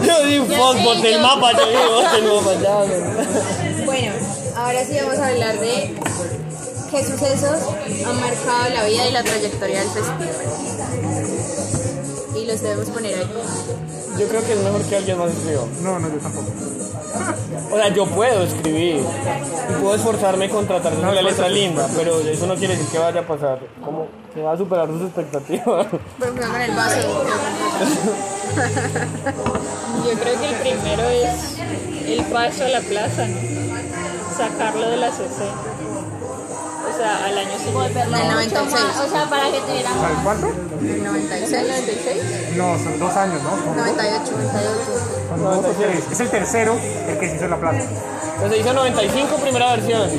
[0.06, 3.84] Yo di un fuck, boté el mapa, yo digo, boté el mapa, ya.
[3.84, 4.12] Bueno,
[4.56, 5.94] ahora sí vamos a hablar de
[6.90, 7.58] qué sucesos
[8.06, 10.36] han marcado la vida y la trayectoria del festival.
[12.36, 13.32] Y los debemos poner aquí.
[14.18, 15.62] Yo creo que es mejor que alguien más escriba.
[15.82, 16.52] No, no, yo tampoco.
[17.70, 21.88] O sea, yo puedo escribir y puedo esforzarme con tratar de hacer una letra linda,
[21.96, 25.02] pero eso no quiere decir que vaya a pasar, como que va a superar sus
[25.02, 25.86] expectativas.
[25.86, 27.24] Por ejemplo, con el vaso.
[30.04, 31.58] Yo creo que el primero es
[32.06, 33.38] el paso a la plaza, ¿no?
[34.36, 35.44] Sacarlo de la CC.
[37.00, 38.00] O sea, al año siguiente.
[38.02, 38.84] El 96.
[39.06, 40.46] O sea, para que tuvieran ¿Sabes cuánto?
[40.82, 41.68] El 96.
[41.68, 42.56] 96.
[42.56, 43.50] No, son dos años, ¿no?
[43.50, 44.32] Son dos, 98.
[44.32, 44.74] 98.
[45.30, 46.04] son dos o tres.
[46.12, 46.76] Es el tercero
[47.08, 47.80] el que se hizo en la plaza.
[48.34, 50.10] Entonces hizo 95 primera versión,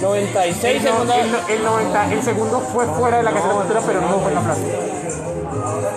[0.00, 3.48] 96 El, no- segunda el, el 90, el segundo fue fuera de la casa de
[3.48, 4.60] la cultura, pero no fue en la plaza.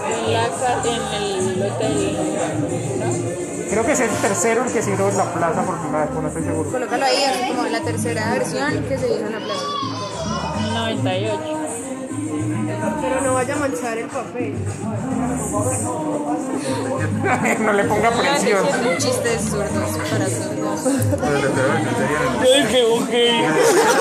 [0.09, 0.45] En, la,
[0.83, 2.84] en el.
[3.75, 6.13] Creo que es el tercero el que se hizo en la plaza por primera vez,
[6.13, 6.71] no estoy seguro.
[6.71, 9.63] Colócalo ahí, así como la tercera versión que se hizo en la plaza.
[10.75, 11.41] 98.
[13.01, 14.55] Pero no vaya a manchar el papel.
[17.65, 18.65] no le ponga presión.
[18.97, 20.83] Chistes zurdos para zurdos.
[22.45, 23.11] Yo dije, ok.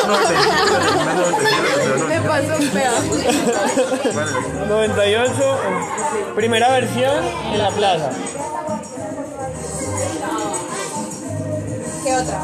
[0.06, 3.10] 95, la segunda 97, la tercera Me pasó un pedazo.
[3.10, 4.12] 90.
[4.12, 4.30] Bueno,
[4.68, 5.58] 98,
[6.36, 8.10] primera versión en la plaza.
[12.14, 12.40] Otra?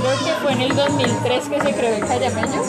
[0.00, 2.62] Creo que fue en el 2003 que se creó el Callameño.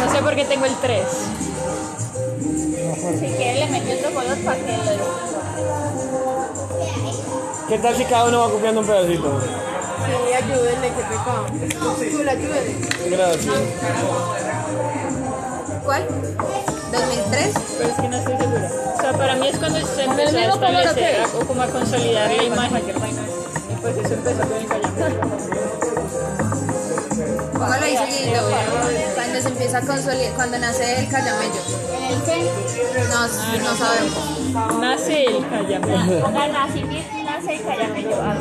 [0.00, 1.04] No sé por qué tengo el 3.
[3.18, 5.30] Si quiere le meto otro color para que lo
[7.68, 9.40] ¿Qué tal si cada uno va copiando un pedacito?
[9.40, 11.46] Sí, ayúdenle, qué pecado.
[12.10, 12.76] Tú la ayúdenle.
[13.10, 13.54] Gracias.
[15.84, 16.06] ¿Cuál?
[16.92, 17.52] ¿2003?
[17.78, 18.70] Pero es que no estoy segura.
[18.96, 22.42] O sea, para mí es cuando se empezó a establecer ¿o como a consolidar la
[22.42, 22.82] imagen.
[22.88, 25.20] Y pues eso empezó con el Callameño.
[27.52, 28.40] Póngalo ahí seguidito.
[29.14, 31.60] Cuando se empieza a consolidar, cuando nace el callamello.
[31.94, 33.04] En el centro.
[33.08, 33.20] No,
[33.62, 34.80] no sabemos.
[34.80, 36.20] Nace el Callameño.
[36.24, 37.10] Pongan nacimiento,
[37.46, 38.34] cerca, ya me llevo a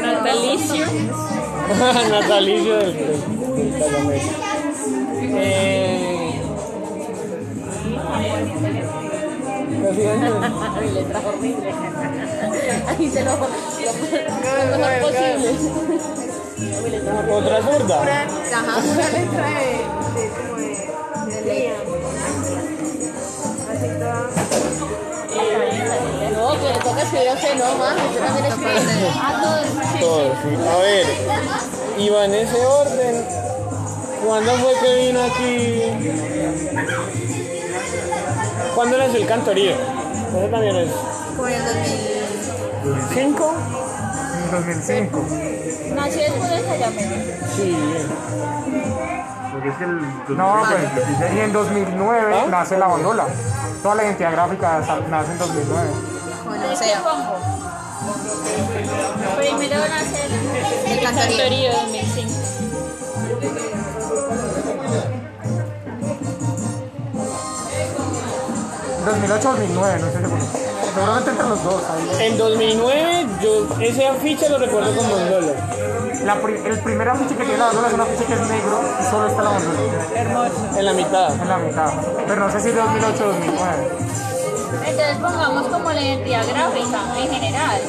[0.00, 0.86] Natalicio.
[2.10, 3.72] Natalicio del, del,
[5.32, 5.95] del
[9.86, 10.34] Casi años.
[12.88, 13.46] Ahí se lo, lo,
[14.70, 15.50] lo mejor posible.
[17.30, 17.96] Otra zurda.
[18.02, 19.66] Ajá, una letra de,
[20.14, 20.24] de
[21.26, 21.56] de, de.
[23.70, 24.20] Así toda.
[26.32, 27.94] No, que le toca escribir a usted, no, más.
[27.94, 29.10] Usted también escribe.
[29.14, 29.24] Ah.
[30.00, 30.50] Todo, sí.
[30.68, 31.06] A ver,
[31.98, 33.14] iba en ese orden.
[34.26, 35.54] ¿Cuándo fue que vino aquí?
[38.76, 39.70] ¿Cuándo nació el cantorío?
[39.72, 40.90] Eso también es.
[41.34, 43.08] Como en el 2000.
[43.14, 43.54] ¿Cinco?
[44.44, 45.24] En 2005.
[45.94, 47.16] Nací después de Cayamero.
[47.56, 47.74] Sí.
[49.50, 52.46] Porque es que el No, 2005 pues, y en 2009 ¿Ah?
[52.50, 53.24] nace la bandola.
[53.82, 55.88] Toda la identidad gráfica nace en 2009.
[56.44, 57.34] Bueno, ¿De o qué sea, pongo?
[59.38, 60.22] Primero nace
[60.84, 61.38] el el cantorío.
[61.38, 63.75] Cantorío 2005.
[69.06, 70.42] En 2008 2009, no sé seguro.
[70.94, 71.82] Seguramente entre los dos.
[71.90, 72.26] ahí.
[72.26, 75.52] En 2009, yo ese afiche lo recuerdo con Mongola.
[76.24, 78.80] La pri- el primer afiche que tiene la bandola es un afiche que es negro
[79.00, 79.78] y solo está la bandola
[80.16, 80.78] Hermoso.
[80.78, 81.30] En la mitad.
[81.40, 81.90] en la mitad.
[82.26, 83.88] Pero no sé si 2008 o 2009.
[84.86, 87.80] Entonces pongamos como la identidad gráfica en general.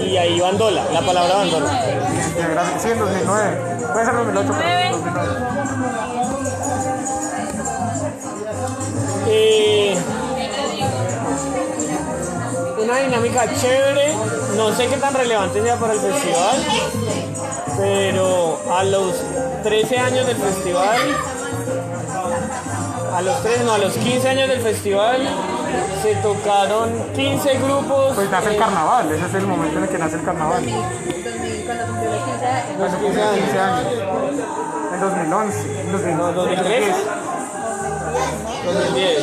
[0.00, 1.66] Y ahí bandola, la palabra bandola.
[1.66, 2.14] 2009.
[2.14, 3.60] Identidad gráfica, Sí, en 2009.
[3.92, 6.19] Puede ser 2008, pero 2009.
[13.00, 14.14] Dinámica chévere,
[14.56, 16.64] no sé qué tan relevante sea para el festival,
[17.76, 19.14] pero a los
[19.62, 20.98] 13 años del festival,
[23.14, 25.28] a los 13, no, a los 15 años del festival,
[26.02, 28.14] se tocaron 15 grupos.
[28.14, 30.64] Pues nace el carnaval, ese es el momento en el que nace el carnaval.
[30.64, 32.76] 2000, cuando cumplió los 15 años.
[32.78, 33.86] Cuando cumplió 15 años.
[34.94, 35.80] En 2011.
[35.80, 36.96] En 2000, No, 2003.
[38.64, 39.22] 2010.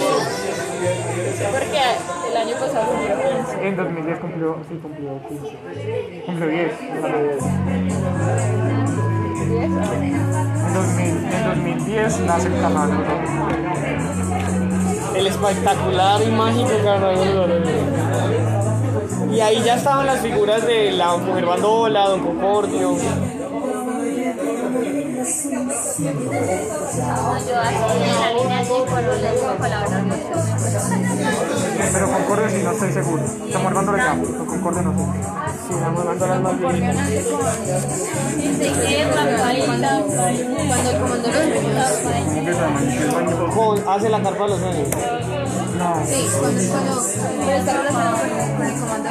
[1.51, 1.81] Porque
[2.41, 3.15] el año pasado cumplió
[3.45, 3.67] 15.
[3.67, 5.57] En 2010 cumplió, sí, cumplió 15.
[6.25, 6.71] Cumplió 10.
[6.73, 7.43] cumplió 10.
[9.47, 12.89] En, 2000 en 2010 nace el carnaval.
[12.91, 13.97] ¿no?
[15.17, 16.69] el espectacular y mágico
[17.33, 17.71] Lorena.
[19.31, 22.95] Y ahí ya estaban las figuras de la mujer bandola, Don Concordio.
[25.97, 30.29] Yo así en la línea así, no sé.
[31.91, 33.23] Pero Concordia sí, no estoy seguro.
[33.23, 34.23] Estamos armando la llama.
[34.31, 34.99] Pero Concordia no sé.
[35.67, 36.71] Sí, la mujer bandola es más bien.
[40.67, 41.29] Cuando el comando
[43.39, 43.55] los.
[43.55, 45.36] Con, hace la carpa de los.
[45.77, 46.65] Sí, cuando, el,
[48.79, 49.09] comando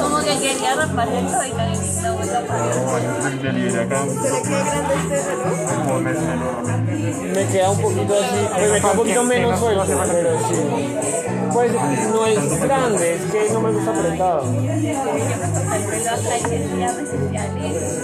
[0.00, 1.66] Como que quería raparlo y la
[2.02, 2.74] la vuelta a parar.
[2.74, 4.04] No, baños del delivery acá.
[4.06, 5.76] ¿Se le queda grande reloj?
[5.76, 8.40] Como me queda un poquito así,
[8.72, 10.54] me queda un poquito menos suelto, pero sí.
[11.52, 14.42] Pues no es grande, es que no me gusta apretado.
[14.42, 18.02] El pelo acá y quería especiales.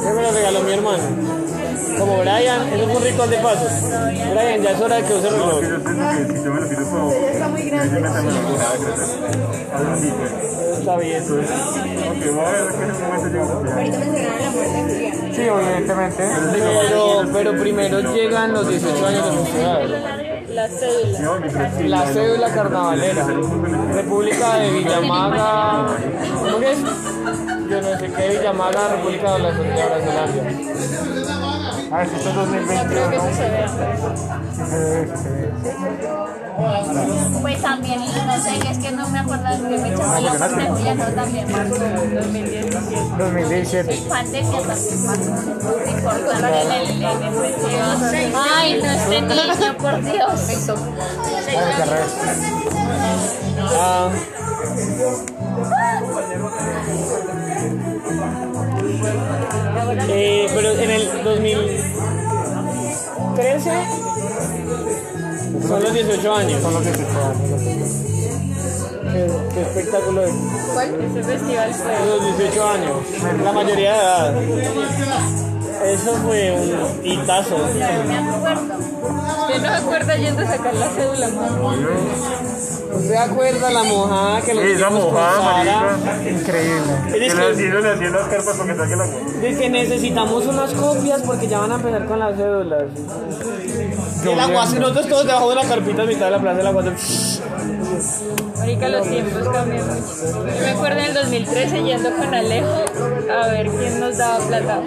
[0.00, 1.43] Ese me lo regaló mi hermano.
[1.98, 3.66] Como Brian, eso es un ritual de paso.
[4.32, 5.62] Brian, ya es hora de que use el reloj.
[7.32, 8.00] está muy grande.
[8.00, 8.12] pues.
[10.78, 11.22] Está bien.
[11.22, 13.44] Entonces, ok, voy a ver que en ese momento llego.
[13.72, 15.14] Ahorita mencionaron la muerte de Julián.
[15.34, 16.22] Sí, evidentemente.
[16.52, 20.02] Pero, pero primero llegan los 18 años del festival.
[20.54, 21.40] La cédula.
[21.88, 23.26] La cédula carnavalera.
[23.94, 25.86] República de Villamaga.
[26.38, 26.78] ¿Cómo que es?
[27.70, 30.42] Yo no sé qué Villamaga, República de la de Brazilandia.
[31.94, 32.90] A ver si esto es 2021.
[32.90, 33.68] Creo que eso se ve.
[33.68, 35.48] Sí se ve, sí se ve.
[37.40, 40.98] Pues también, no sé, es que no me acuerdo de fue la muerte de Julián,
[40.98, 41.84] no también pasó.
[43.18, 43.18] 2017.
[43.18, 44.08] 2017.
[44.08, 44.98] Pandemia también
[45.96, 46.86] importante en el,
[47.32, 48.42] festival.
[48.56, 50.40] Ay, no este niño, por Dios.
[50.66, 52.04] Vamos a ver.
[53.76, 54.10] Ah,
[60.08, 63.70] eh, pero en el 2013
[65.68, 66.62] son los 18 años.
[66.62, 67.38] Son los 18 años.
[69.12, 70.32] Qué, qué espectáculo es.
[70.32, 72.06] Ese festival fue.
[72.06, 72.96] Los 18 años,
[73.42, 74.34] la mayoría de edad.
[75.84, 77.56] Eso fue un hitazo.
[79.46, 81.28] ¿Quién no se acuerda yendo a sacar la cédula,
[83.00, 86.30] se acuerda la mojada que le Esa mojada, marica.
[86.30, 86.92] Increíble.
[87.06, 89.06] Es Que que- le hacían le hacían las carpas para que saque la.
[89.06, 92.84] De que necesitamos unas copias porque ya van a empezar con las cédulas.
[94.24, 96.66] Y el aguacero, nosotros todos debajo de la carpita a mitad de la plaza del
[96.68, 96.96] aguacero.
[98.58, 100.02] Marica, los tiempos cambian mucho.
[100.32, 102.84] Yo me acuerdo en el 2013 yendo con Alejo
[103.30, 104.80] a ver quién nos daba plata.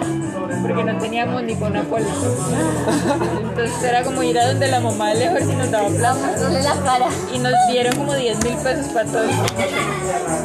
[0.62, 2.06] Porque no teníamos ni con una cola.
[3.42, 6.50] Entonces era como ir a donde la mamá de ver si nos daba plata.
[6.50, 7.06] La cara.
[7.32, 9.30] Y nos dieron como 10 mil pesos para todos.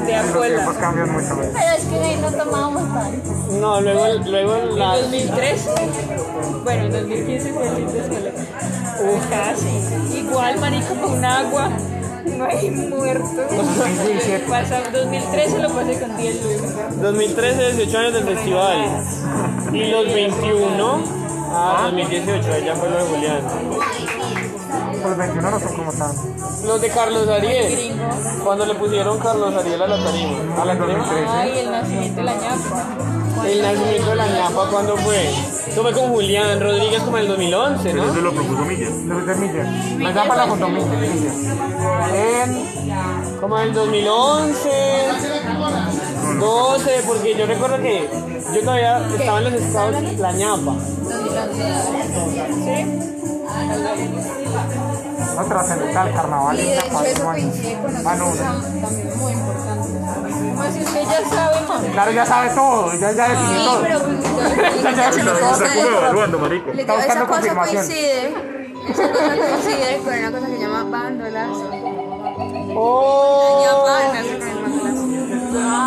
[0.05, 0.73] De abuela.
[0.79, 1.35] cambian mucho.
[1.37, 3.33] Pero es que ahí no tomábamos tanto.
[3.59, 4.97] No, luego, luego En la...
[4.97, 5.69] 2013,
[6.63, 8.31] bueno, en 2015 fue el fin de escuela.
[9.29, 10.17] Casi.
[10.17, 11.69] Igual, marico, con un agua.
[12.37, 13.29] No hay muertos.
[14.49, 16.67] Pasa, 2013 lo pasé con 10 luego.
[17.01, 19.03] 2013, 18 años del festival.
[19.73, 21.03] Y los 21,
[21.51, 23.41] ah, 2018, ahí ya fue lo de Julián.
[25.03, 26.11] Los 21 no son como tan.
[26.65, 27.93] Los de Carlos Ariel,
[28.43, 30.61] cuando le pusieron Carlos Ariel a la tarima.
[30.61, 31.25] A la 2013.
[31.27, 32.87] Ay, el nacimiento de la ñapa.
[33.45, 35.29] El nacimiento de la ñapa, ¿cuándo fue?
[35.67, 38.11] Eso fue con Julián Rodríguez como en el 2011, Pero ¿no?
[38.11, 38.89] eso lo propuso Milla.
[38.89, 39.63] Los de Milla.
[39.99, 40.85] La llama la contó Milla.
[42.15, 42.73] En.
[43.41, 44.69] Como en el 2011,
[46.39, 48.09] 12, porque yo recuerdo que
[48.53, 50.75] yo todavía estaba en los scouts la ñapa.
[55.35, 56.59] No trascendental, carnaval.
[56.59, 58.15] Y de hecho eso coincide con otra Ah,
[58.81, 59.89] también muy importante.
[60.53, 61.91] Como si usted ya sabe.
[61.91, 63.81] Claro, ya sabe todo, ya, ya definió Sí, todo.
[63.81, 65.51] pero pues, Ya, ya definió todo.
[65.53, 66.71] Está como evaluando, marico.
[66.73, 67.85] Le Está buscando cosa confirmación.
[67.85, 68.27] coincide,
[68.89, 71.49] esa cosa coincide con una cosa que se llama bandolas.
[72.75, 73.87] ¡Oh!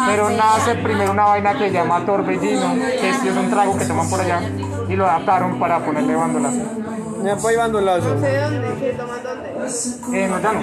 [0.06, 3.84] Pero nace primero una vaina que se llama torbellino, que es, es un trago que
[3.84, 4.40] toman por allá,
[4.88, 6.14] y lo adaptaron para ponerle
[7.16, 7.36] bandolas.
[7.36, 8.14] ñapa y bandolazo.
[8.16, 8.68] ¿De dónde?
[8.80, 9.48] ¿Qué toman dónde?
[10.18, 10.60] Eh, no, ya no.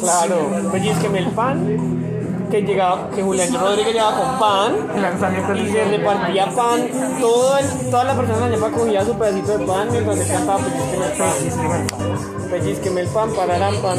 [0.00, 0.36] Claro,
[0.72, 4.72] pellizqueme el pan, que llegaba, que Julián Rodríguez llegaba con pan.
[4.96, 6.80] El lanzamiento Y se repartía pan,
[7.20, 10.58] todo el- toda la persona de la cogía su pedacito de pan mientras se cantaba
[10.64, 12.50] pellizqueme el pan.
[12.50, 13.98] Pellizqueme el pan, pararán pan.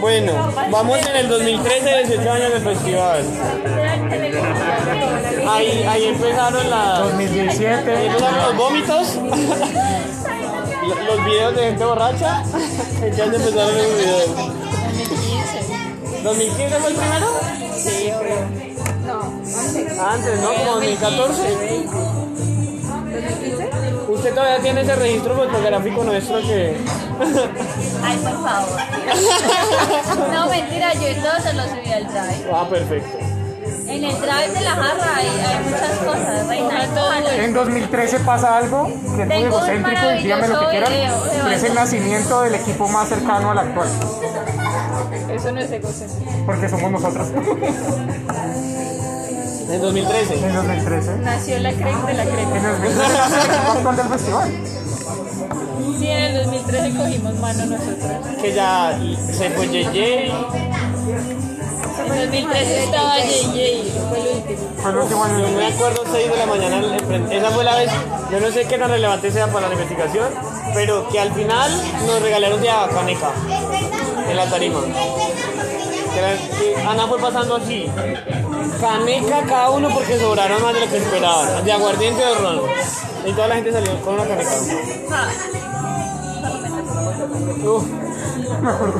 [0.00, 0.32] Bueno,
[0.70, 3.24] vamos en el 2013, 18 años del festival.
[5.48, 6.98] Ahí, ahí empezaron las...
[7.00, 7.96] 2017.
[7.96, 9.14] ahí empezaron los vómitos.
[10.86, 12.42] Lo- Los videos de gente borracha.
[12.44, 14.30] Ya se empezaron los videos.
[16.22, 17.26] 2015 fue el primero?
[17.76, 18.36] Sí, obvio.
[20.08, 20.48] Antes, ¿no?
[20.54, 21.86] Como 2014.
[24.08, 26.76] Usted todavía tiene ese registro fotográfico nuestro que.
[28.04, 28.80] Ay, por favor.
[30.32, 32.50] No, mentira, yo todo se lo subí al drive.
[32.52, 33.18] Ah, perfecto.
[33.88, 36.86] En el drive de la jarra hay, hay muchas cosas, reina.
[36.94, 40.66] todo En 2013 pasa algo que es muy Tengo un egocéntrico y dígame lo que
[40.70, 43.88] quieran, video pero es el nacimiento del equipo más cercano al actual,
[45.30, 46.30] Eso no es egocéntrico.
[46.46, 47.28] porque somos nosotros.
[49.68, 50.46] En 2013.
[50.46, 51.16] En 2013.
[51.18, 52.68] Nació la crema de la En crema.
[52.70, 54.50] 2013 nace el equipo actual del festival.
[55.98, 58.40] Sí, en el 2013 cogimos mano nosotros.
[58.40, 58.98] Que ya
[59.32, 60.30] se fue JJ.
[61.98, 63.54] En 2013 estaba JJ,
[64.08, 64.58] fue el último.
[64.82, 65.40] Fue el último año.
[65.40, 66.78] Yo me acuerdo 6 de la mañana.
[66.78, 67.90] el Esa fue la vez.
[68.30, 70.28] Yo no sé qué tan relevante sea para la investigación.
[70.74, 71.70] Pero que al final
[72.06, 73.30] nos regalaron de a caneca.
[74.28, 74.80] En la tarima.
[76.88, 77.86] Ana fue pasando así.
[78.80, 81.64] Caneca cada uno porque sobraron más de lo que esperaban.
[81.64, 82.60] De aguardiente o de ron.
[83.24, 84.50] Y toda la gente salió con una caneca.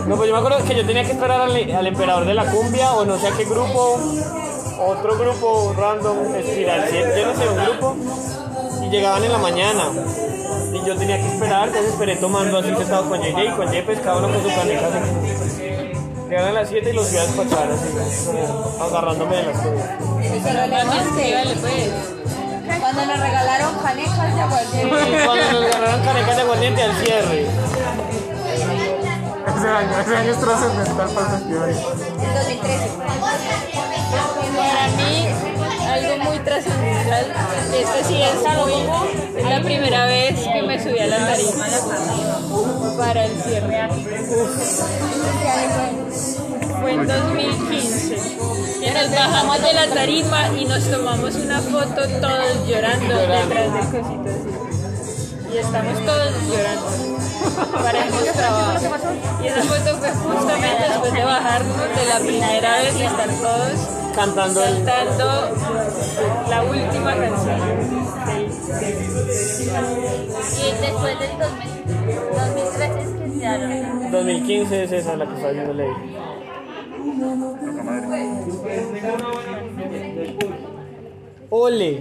[0.07, 2.93] No, pues yo me acuerdo que yo tenía que esperar al, emperador de la cumbia
[2.93, 3.99] o no sé a qué grupo,
[4.79, 7.97] otro grupo random, espiral 7, yo no sé, un grupo,
[8.85, 9.85] y llegaban en la mañana.
[10.73, 14.03] Y yo tenía que esperar, entonces esperé tomando así sentado con JJ y con JP,
[14.03, 14.87] cada uno con su caneca.
[14.89, 15.67] así.
[16.29, 17.89] Llegaron a las 7 y los fui a despachar así,
[18.81, 19.91] agarrándome de las cosas.
[21.03, 21.91] Escríbale, pues.
[22.81, 25.16] Cuando nos regalaron canecas de aguardiente.
[29.67, 29.75] Ese
[30.15, 31.71] año, es trascendental para el festival.
[31.71, 32.91] En 2013.
[34.57, 35.27] Para mí,
[35.91, 37.27] algo muy trascendental,
[37.75, 41.67] esto sí es muy, es la primera vez que me subí a la tarima
[42.97, 43.89] para el cierre.
[46.81, 48.17] Fue en 2015.
[48.83, 54.03] Y nos bajamos de la tarima y nos tomamos una foto todos llorando, detrás del
[54.03, 55.53] cosito así.
[55.53, 57.16] Y estamos todos llorando.
[57.57, 58.73] Para hemos trabajo.
[59.43, 63.89] Y esa foto fue justamente después de bajarnos de la primera vez y estar todos
[64.15, 64.85] cantando el...
[64.85, 65.55] cantando
[66.49, 67.61] la última canción.
[70.57, 71.77] Y después del 2000
[72.07, 74.11] 2013 es que se hace.
[74.11, 75.91] 2015 es esa la que está haciendo ley.
[81.51, 82.01] Ole.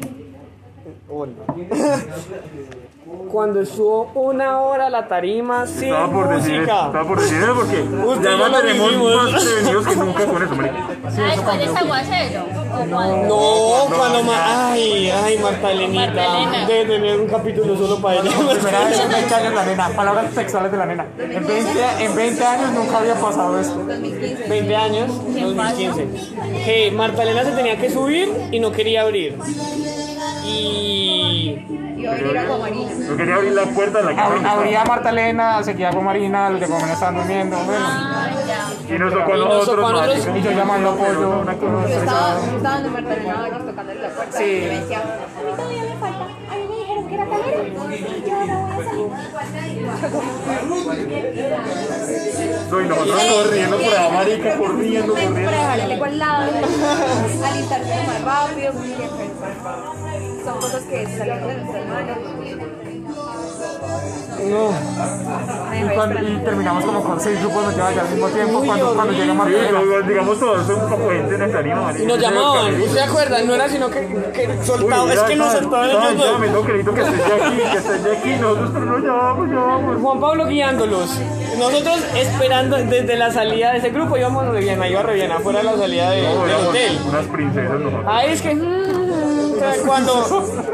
[1.09, 1.33] Ole.
[3.31, 6.85] Cuando estuvo una hora la tarima sin Estaba por decir música.
[6.87, 9.31] estaba por decir eso porque Usted ya no tenemos vivimos.
[9.31, 10.75] más prevenidos que nunca con eso, marica.
[11.05, 12.41] Ah, después de aguacero.
[12.41, 13.27] ¿O cuándo?
[13.27, 18.31] No, cuando ma ay, ay, Marta Elenita, debe tener un capítulo solo para ella.
[18.31, 21.05] Primera vez en 20 años la nena, palabras textuales de la nena.
[21.19, 23.85] En 20, en 20 años nunca había pasado esto.
[23.85, 26.07] 20 años, 2015.
[26.65, 29.37] Que Marta Elena se tenía que subir y no quería abrir.
[30.45, 32.91] Y a agua marina.
[33.07, 34.51] Yo quería abrir la puerta de la casa.
[34.51, 37.57] Abría Marta Elena, seguía con Marina, los de Gómez estaban durmiendo.
[37.57, 38.29] Bueno, Ah.
[38.87, 42.35] Y nos tocó a Y nos nosotros, a y yo llamando una cosa Yo estaba,
[42.35, 44.43] donde Marta Elena Valles tocándole la puerta Sí.
[44.43, 46.23] y me decía, a mí todavía me falta.
[46.25, 47.63] A mí me dijeron que era talera.
[47.65, 49.85] Y yo no voy a salir.
[52.69, 55.41] No, y nosotros corriendo por allá, marica, corriendo, corriendo.
[55.45, 56.51] para dejar el eco al lado,
[57.45, 58.73] alistarse más rápido,
[60.45, 62.44] son cosas que salen de nuestras manos.
[64.43, 64.69] No.
[65.75, 68.63] Y, cuando- y terminamos como con seis grupos metidos allá al mismo tiempo.
[68.65, 71.93] Cuando, cuando llega no, digamos todos son como gente en el tarima.
[71.97, 73.41] Y nos llamaban, ¿usted se acuerda?
[73.43, 73.99] No era sino que,
[74.33, 76.39] que Uy, soltaba, es que nos soltaban ellos dos.
[76.39, 78.35] me tengo que estés aquí, que estés aquí.
[78.39, 80.01] Nosotros, no, ya vamos.
[80.01, 81.19] Juan Pablo guiándolos.
[81.57, 85.59] Nosotros esperando desde la salida de ese grupo íbamos re bien, iba re bien, afuera
[85.59, 86.99] de la salida de- No, del hotel.
[87.07, 87.77] Unas princesas.
[88.07, 90.25] Ahí es que mm, cuando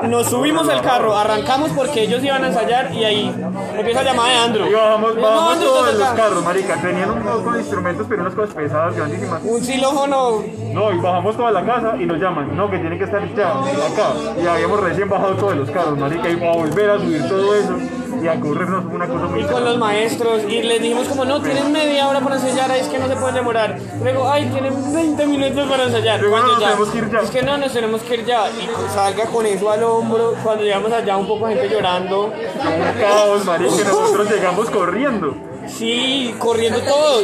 [0.08, 3.36] nos subimos al carro, arrancamos porque ellos iban a ensayar y ahí
[3.78, 4.68] empieza a llamar de Andrew.
[4.68, 6.82] Y bajamos Andrew, todos los carros, marica.
[6.82, 9.42] Tenían un poco de instrumentos, pero unas cosas pesadas, grandísimas.
[9.44, 10.44] Un xilófono.
[10.74, 12.56] No, y bajamos toda la casa y nos llaman.
[12.56, 14.14] No, que tiene que estar ya, acá.
[14.42, 16.30] Y habíamos recién bajado todos los carros, marica.
[16.30, 19.78] Y a volver a subir todo eso y a una cosa muy Y con los
[19.78, 23.16] maestros, y les dijimos como no, tienen media hora para ensayar, es que no se
[23.16, 23.78] pueden demorar.
[24.02, 26.20] Luego, ay, tienen 20 minutos para ensayar.
[26.20, 27.20] Luego, no, Cuando nos tenemos que ir ya.
[27.20, 28.50] Es que no, nos tenemos que ir ya.
[28.50, 32.26] Y salga con eso al hombro, cuando llegamos allá un poco gente llorando.
[32.26, 33.76] un caos, marica.
[33.76, 35.36] que Nosotros llegamos corriendo.
[35.68, 37.24] Sí, corriendo todos.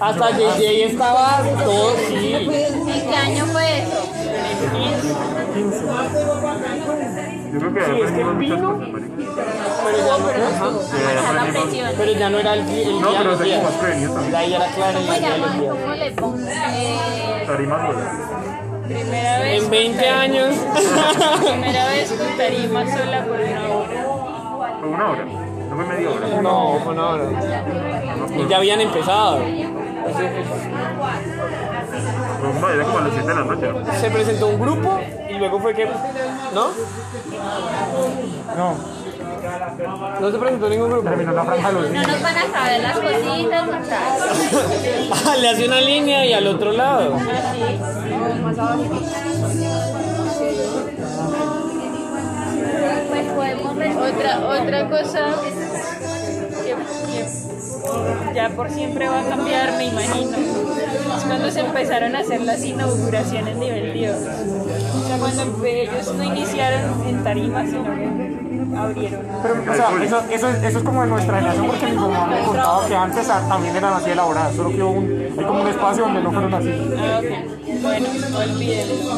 [0.00, 2.34] Hasta JJ estaba todo, sí.
[2.34, 4.06] ¿En qué año fue eso?
[7.56, 8.78] Yo creo que Sí, es que vino.
[8.78, 10.70] Pero ya no, ajá.
[11.70, 14.30] Sí, pero ya era el, el No, día de pero los también.
[14.30, 15.60] Ya era claro el ¿Cómo día de los llaman?
[15.60, 15.74] días.
[15.80, 16.38] ¿Cómo le pongo?
[16.48, 18.62] Eh, Tarima sola.
[18.86, 19.62] Primera vez.
[19.64, 20.54] En 20 años.
[21.40, 24.76] Primera vez con tarima sola por una hora.
[24.80, 25.24] Fue una hora.
[25.24, 26.42] No fue media hora.
[26.42, 27.24] No, fue una hora.
[28.36, 29.40] Y ya habían empezado.
[32.40, 33.72] Como- Era como a las 7 de la noche.
[33.72, 33.94] ¿no?
[34.00, 35.86] Se presentó un grupo y luego fue que.
[35.86, 36.68] ¿No?
[38.56, 38.74] No,
[40.20, 41.08] No se presentó ningún grupo.
[41.08, 44.16] terminó la franja de los no nos van a saber las cositas, ¿verdad?
[45.26, 47.16] Ah, Le hace una línea y al otro lado.
[53.08, 53.66] Pues podemos.
[53.96, 55.26] Otra, otra cosa
[58.34, 62.64] ya por siempre va a cambiar, me imagino, es cuando se empezaron a hacer las
[62.64, 64.16] inauguraciones nivel Dios.
[64.18, 69.20] O sea, cuando ellos no iniciaron en tarima, sino que abrieron.
[69.42, 72.26] Pero, o sea, eso, eso, es, eso es como de nuestra generación porque mi mamá
[72.26, 75.60] me contaba que antes a- también eran así elaboradas, solo que hubo un, hay como
[75.62, 76.70] un espacio donde no fueron así.
[76.98, 77.82] Ah, ok.
[77.82, 78.06] Bueno,
[78.38, 79.16] olvídenlo.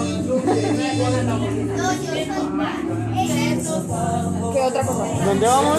[4.53, 5.05] ¿Qué otra cosa?
[5.25, 5.79] ¿Dónde vamos?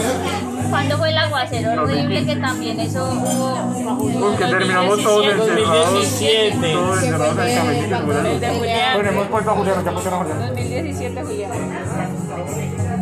[0.69, 4.19] ¿Cuándo fue el aguacero horrible que también eso hubo?
[4.19, 5.93] Porque terminamos todos encerrados.
[5.93, 6.73] 2017.
[6.73, 8.93] Todos encerrados en el Julián.
[8.93, 10.47] Bueno, hemos puesto a Julián, ya pusieron a Julián.
[10.49, 11.51] 2017 Julián.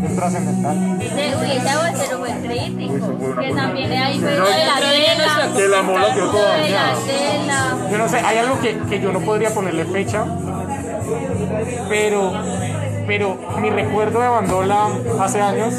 [0.05, 0.77] Es trascendental.
[0.77, 3.35] Uy, ese aguacero fue crítico.
[3.39, 6.57] Que también ahí fue de la Que la mola quedó toda.
[7.91, 10.25] Yo no sé, hay algo que, que yo no podría ponerle fecha,
[11.89, 12.33] pero,
[13.07, 14.89] pero mi recuerdo de Bandola
[15.19, 15.73] hace años,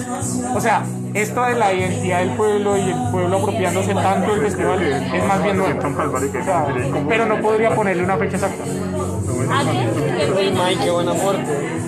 [0.54, 0.82] o sea,
[1.14, 5.42] esto de la identidad del pueblo y el pueblo apropiándose tanto del festival es más
[5.42, 5.78] bien nuevo.
[5.78, 6.66] O sea,
[7.08, 8.64] pero no podría ponerle una fecha exacta.
[8.64, 11.78] Qué Ay, qué buen aporte.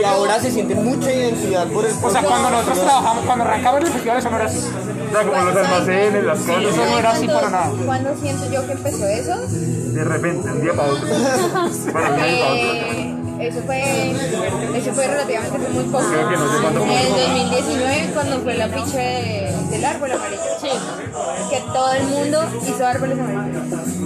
[0.00, 3.80] Y ahora se siente mucha identidad por el O sea, cuando nosotros trabajamos, cuando arrancamos
[3.80, 4.58] el festival, eso no era así.
[4.58, 6.62] O sea, como los almacenes, las Sí, cosas.
[6.64, 7.70] eso no era así para nada.
[7.86, 9.36] ¿Cuándo siento yo que empezó eso?
[9.48, 11.06] De repente, un día para otro.
[11.92, 13.17] Bueno, un día para otro.
[13.40, 14.10] Eso fue,
[14.76, 16.04] eso fue relativamente hace muy poco.
[16.08, 17.00] Creo que no sé cuánto En fue.
[17.00, 20.42] el 2019 cuando fue la picha de- del árbol amarillo.
[20.60, 20.68] Sí.
[21.50, 23.62] Que todo el mundo hizo árboles amarillos.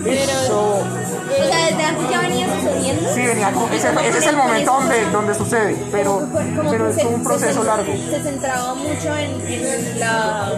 [0.06, 0.60] Eso.
[0.80, 4.72] O sea, desde antes ya venía sucediendo, Sí, venía como- ese, ese es el momento
[4.72, 7.92] donde, donde sucede, pero, Como pero es se- un proceso largo.
[8.10, 10.52] Se centraba mucho en, en la,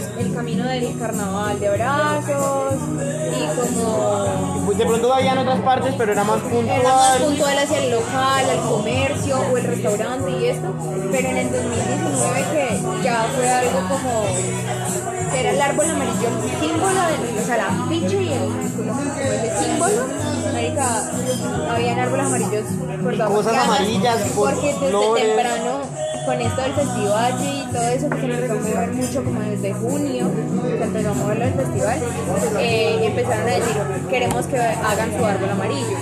[0.00, 5.60] los- el camino del carnaval de abrazos y como Pues de pronto había en otras
[5.60, 7.18] partes, pero era más era más puntual.
[7.22, 10.68] puntual hacia el local, al comercio o el restaurante y esto,
[11.12, 14.24] pero en el 2019 que ya fue algo como
[15.32, 19.64] que era el árbol amarillo, el símbolo de, o sea, la afiche y el ese
[19.64, 20.06] símbolo,
[20.52, 21.10] marica,
[21.72, 22.64] habían árboles amarillos
[23.02, 25.24] por Cosas amarillas, por porque desde flores.
[25.24, 25.78] temprano
[26.26, 29.40] con esto del festival y todo eso que se nos empezó a mover mucho como
[29.40, 30.30] desde junio,
[30.78, 31.98] se empezó a mover el festival,
[32.58, 33.76] eh, empezaron a decir,
[34.10, 35.96] queremos que hagan su árbol amarillo.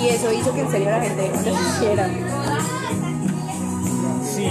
[0.00, 2.08] Y eso hizo que en serio la gente lo hiciera.
[4.24, 4.46] Sí,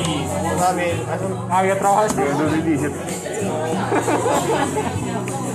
[0.67, 2.21] a ver, hace un- Había trabajado este.
[2.29, 2.95] En 2017.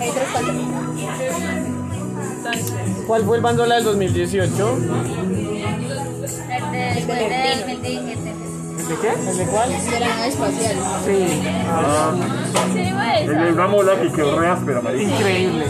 [0.01, 0.55] Hay tres cosas.
[3.07, 4.77] ¿Cuál fue el bandola del 2018?
[4.79, 8.52] El de, el de 2017.
[8.77, 9.09] ¿De qué?
[9.31, 9.71] ¿El de cuál?
[9.71, 10.77] De la nave espacial.
[11.05, 12.13] Sí, Ah,
[13.21, 15.11] el de una mola que quedó re áspera, marica.
[15.15, 15.67] increíble.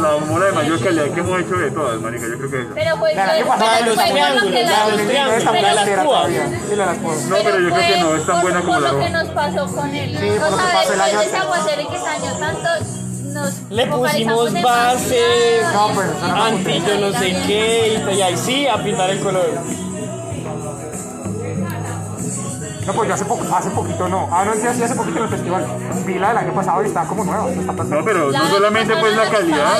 [0.00, 2.26] La mola de mayor calidad que hemos hecho de todas, marica.
[2.28, 2.70] Yo creo que eso.
[2.74, 4.90] Pero fue La que pasaba de los fue por lo triángulos, que la la- de
[4.96, 5.86] los triángulos, la de las
[6.78, 6.94] la.
[7.28, 9.08] No, pero yo creo que no es tan por- buena como por la lo que
[9.08, 9.22] roja.
[9.24, 10.10] nos pasó con él.
[10.20, 12.68] Sí, por lo que pasó el año ese aguacero que dañó tanto,
[13.32, 15.88] nos Le pusimos base, demasiado.
[15.88, 19.10] No, pues, eso no anti yo no sé qué, y, y ahí sí, a pintar
[19.10, 19.50] el color.
[22.86, 24.28] No, pues yo hace, poco, hace poquito no.
[24.32, 25.64] Ah, no, sí, sí, hace poquito en el festival.
[26.04, 27.46] Vi la del año pasado y está como nueva.
[27.52, 27.96] ¿qué está pasando?
[28.00, 29.78] No, pero La no solamente pues la calidad,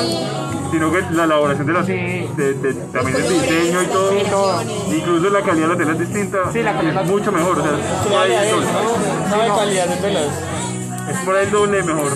[0.70, 1.92] sino que la elaboración de las, Sí.
[1.92, 4.10] de, de- también del diseño y todo.
[4.12, 4.62] Sí, todo.
[4.96, 6.38] Incluso la calidad de la tela es distinta.
[6.52, 7.58] Sí, la calidad es mucho mejor.
[7.58, 7.72] O sea,
[8.24, 8.50] el.
[8.60, 9.30] ¿no?
[9.30, 10.26] Sabe calidad de telas.
[11.10, 12.12] Es por ahí el doble mejor.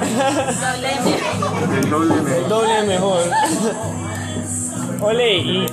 [0.00, 2.48] El doble mejor.
[2.48, 3.20] Doble mejor.
[5.02, 5.66] Ole, y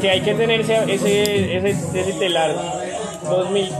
[0.00, 2.54] que hay que tener ese, ese, ese telar.
[3.36, 3.72] 2000.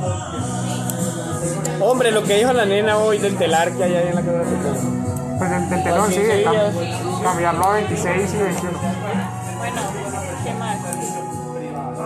[1.80, 4.38] Hombre, lo que dijo la nena hoy del telar que hay ahí en la casa
[4.38, 4.44] de.
[5.38, 8.78] Pues del, del telón, sí, cam- cambiarlo a 26 y 21.
[9.58, 9.80] Bueno,
[10.44, 10.76] ¿qué más?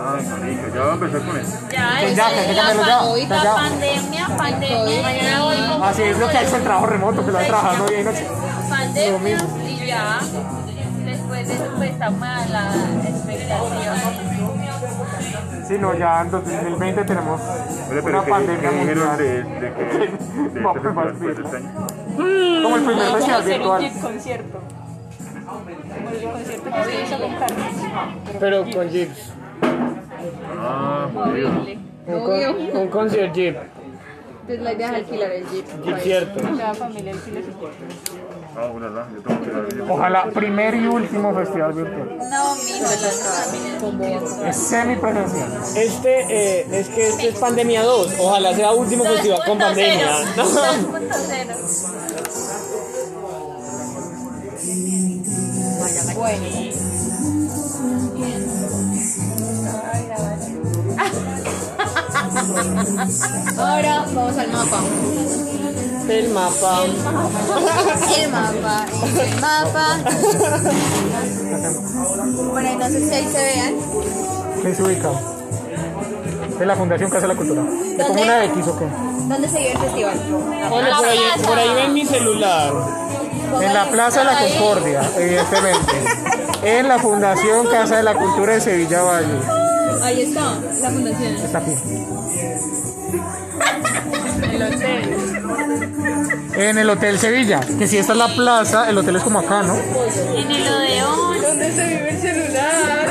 [0.07, 1.51] Ay, marica, ya va a empezar con eso.
[1.69, 6.17] Ya, es ya, que hay que la, cambiarlo ya, pandemia, pandemia, mañana voy Así es
[6.17, 8.27] lo que ha hecho el trabajo remoto, que lo ha trabajado día y noche.
[8.69, 9.37] pandemia
[9.67, 10.19] y ya.
[11.03, 12.73] Después de eso, pues estamos a la
[13.09, 13.95] expectativa.
[15.67, 19.17] Sí, no, ya en 2020 tenemos Oye, una pero ¿qué, pandemia dijeron mundial.
[19.17, 21.87] de, de que de este Vamos a festival pues, este año?
[22.63, 23.81] Como el primer a festival virtual.
[23.81, 24.59] jeep concierto.
[25.45, 25.69] Como
[26.09, 27.65] el concierto que se hizo con Carlos.
[28.39, 29.33] Pero con jeeps.
[30.59, 31.49] Ah, jodido.
[32.07, 33.55] Un, con, un concert jeep.
[34.41, 35.65] Entonces la idea es alquilar el jeep.
[35.83, 36.57] Jeep cierto.
[36.57, 38.44] Cada familia alquila su jeep.
[38.57, 39.81] Ah, ulala, yo tengo que ir a ver.
[39.91, 42.17] Ojalá primer y último festival virtual.
[42.29, 43.19] No, mijo, las
[43.51, 45.51] familias Es semipresencial.
[45.75, 48.13] Este, eh, es que este es pandemia 2.
[48.19, 50.07] Ojalá sea último festival con pandemia.
[50.35, 52.01] 2.0.
[63.57, 64.81] Ahora vamos al mapa.
[66.07, 66.85] El mapa.
[68.17, 68.85] El mapa,
[69.21, 69.97] el mapa.
[72.51, 73.75] Bueno, y no sé si ahí se vean.
[74.61, 75.09] ¿Qué se ubica?
[76.59, 77.63] Es la Fundación Casa de la Cultura.
[77.97, 78.85] ¿Es como una X o qué?
[79.27, 80.19] ¿Dónde se vio el festival?
[80.69, 82.73] Por ahí, por ahí ven mi celular.
[83.61, 86.03] En la Plaza de la Concordia, evidentemente.
[86.63, 89.39] En la Fundación Casa de la Cultura de Sevilla Valle.
[90.03, 91.35] Ahí está, la fundación.
[91.35, 91.75] Está aquí.
[94.51, 95.44] El hotel.
[96.55, 97.59] En el Hotel Sevilla.
[97.77, 99.75] Que si esta es la plaza, el hotel es como acá, ¿no?
[99.75, 101.41] En el Odeón.
[101.41, 103.09] ¿Dónde se vive el celular?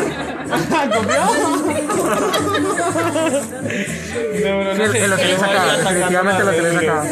[4.34, 4.42] Sí,
[4.82, 5.76] el, el hotel es acá.
[5.76, 7.04] Definitivamente el hotel es acá.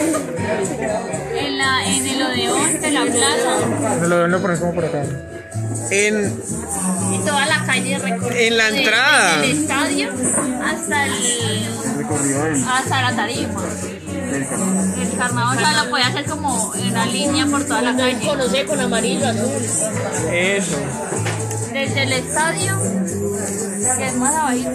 [1.34, 3.98] En, la, en el Odeón de la plaza.
[4.00, 5.02] Me lo, lo pones como por acá.
[5.90, 6.32] En,
[7.12, 8.40] Y toda la calle recorrida.
[8.40, 9.36] En la entrada.
[9.38, 10.08] Desde el estadio
[10.64, 11.12] hasta el.
[12.68, 13.60] Hasta la tarima.
[14.32, 14.94] Del carnaval.
[15.00, 18.26] El carnaval, o sea, lo puede hacer como en una línea por toda la calle.
[18.26, 19.50] Conoce con amarillo, azul.
[20.32, 20.76] eso.
[21.72, 22.78] Desde el estadio,
[23.96, 24.70] que es más abajito,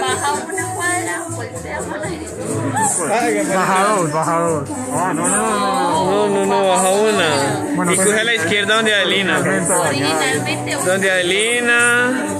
[0.00, 3.54] baja una cuadra, voltea para la derecha.
[3.54, 4.68] Baja dos, baja dos.
[4.92, 6.10] Ah, no, no, no, no.
[6.10, 7.74] No, no, no, baja una.
[7.76, 9.38] Bueno, Y pues- coge a la izquierda donde Adelina.
[9.38, 12.39] Originalmente, Donde Adelina.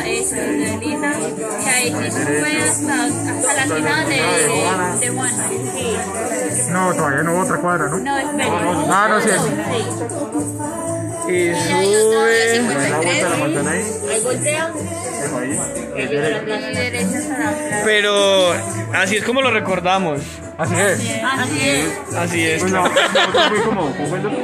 [0.00, 4.16] Hasta eso, desde Lina, y ahí sí sube hasta, hasta la esquina de,
[5.00, 5.48] de, Juana.
[5.48, 5.96] Sí.
[6.70, 7.98] No, todavía no, otra cuadra, ¿no?
[7.98, 8.86] No, espera.
[8.88, 9.40] Ah, no, sí es.
[11.28, 12.56] Y sube.
[12.56, 13.22] 53.
[13.22, 14.72] están ahí, Ahí voltea
[15.24, 15.50] eso ahí,
[15.96, 16.46] y es llega derecho.
[16.46, 18.52] la derecha para la Pero
[18.94, 20.20] así es como lo recordamos.
[20.60, 21.00] Así es.
[21.24, 22.14] Así es.
[22.14, 22.60] Así es.
[22.60, 22.84] Pues no,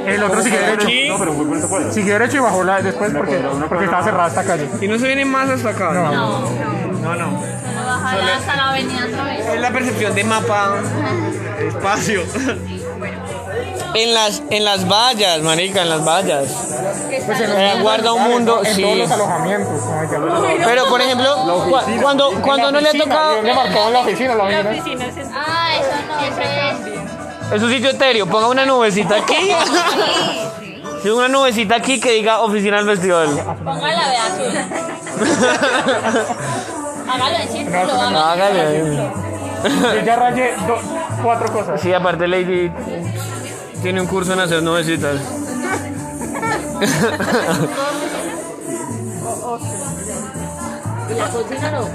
[0.07, 0.87] el otro siguió derecho.
[0.89, 1.09] Sí.
[1.09, 1.93] No, pero fue por esa cuadra.
[1.93, 3.99] Siguió derecho y bajó la después Una porque, cuadra, una porque cuadra.
[4.01, 4.69] estaba cerrada esta calle.
[4.81, 5.93] Y no se viene más hasta acá.
[5.93, 6.11] No.
[6.11, 7.17] No, no.
[7.17, 7.43] no.
[7.43, 9.47] solo bajar hasta la avenida otra vez.
[9.47, 10.77] Es la percepción de mapa
[11.61, 12.23] espacio.
[13.99, 16.49] En las, en las vallas, marica, en las vallas.
[17.25, 18.83] Pues en Eh, guarda un mundo, en sí.
[18.83, 19.81] todos los alojamientos.
[20.65, 21.35] Pero por ejemplo,
[21.65, 23.39] cu- cuando, cuando no le ha tocado.
[23.39, 24.35] oficina, ¿Dónde marcó en la oficina?
[24.35, 24.71] La La oficina?
[24.71, 26.21] oficina es en- Ah, eso no,
[27.51, 27.53] es.
[27.53, 29.35] Es un sitio etéreo, ponga una nubecita aquí.
[31.03, 33.29] Sí, una nubecita aquí que diga oficina del festival.
[33.63, 34.59] Póngala de azul.
[37.09, 37.79] Hágalo en círculo.
[37.93, 38.19] hágalo.
[38.19, 39.11] Hágale.
[39.95, 40.81] Yo ya rayé do-
[41.23, 41.81] cuatro cosas.
[41.81, 42.71] Sí, aparte Lady
[43.83, 45.21] tiene un curso en hacer nubecitas.
[51.09, 51.89] Y la cocina no.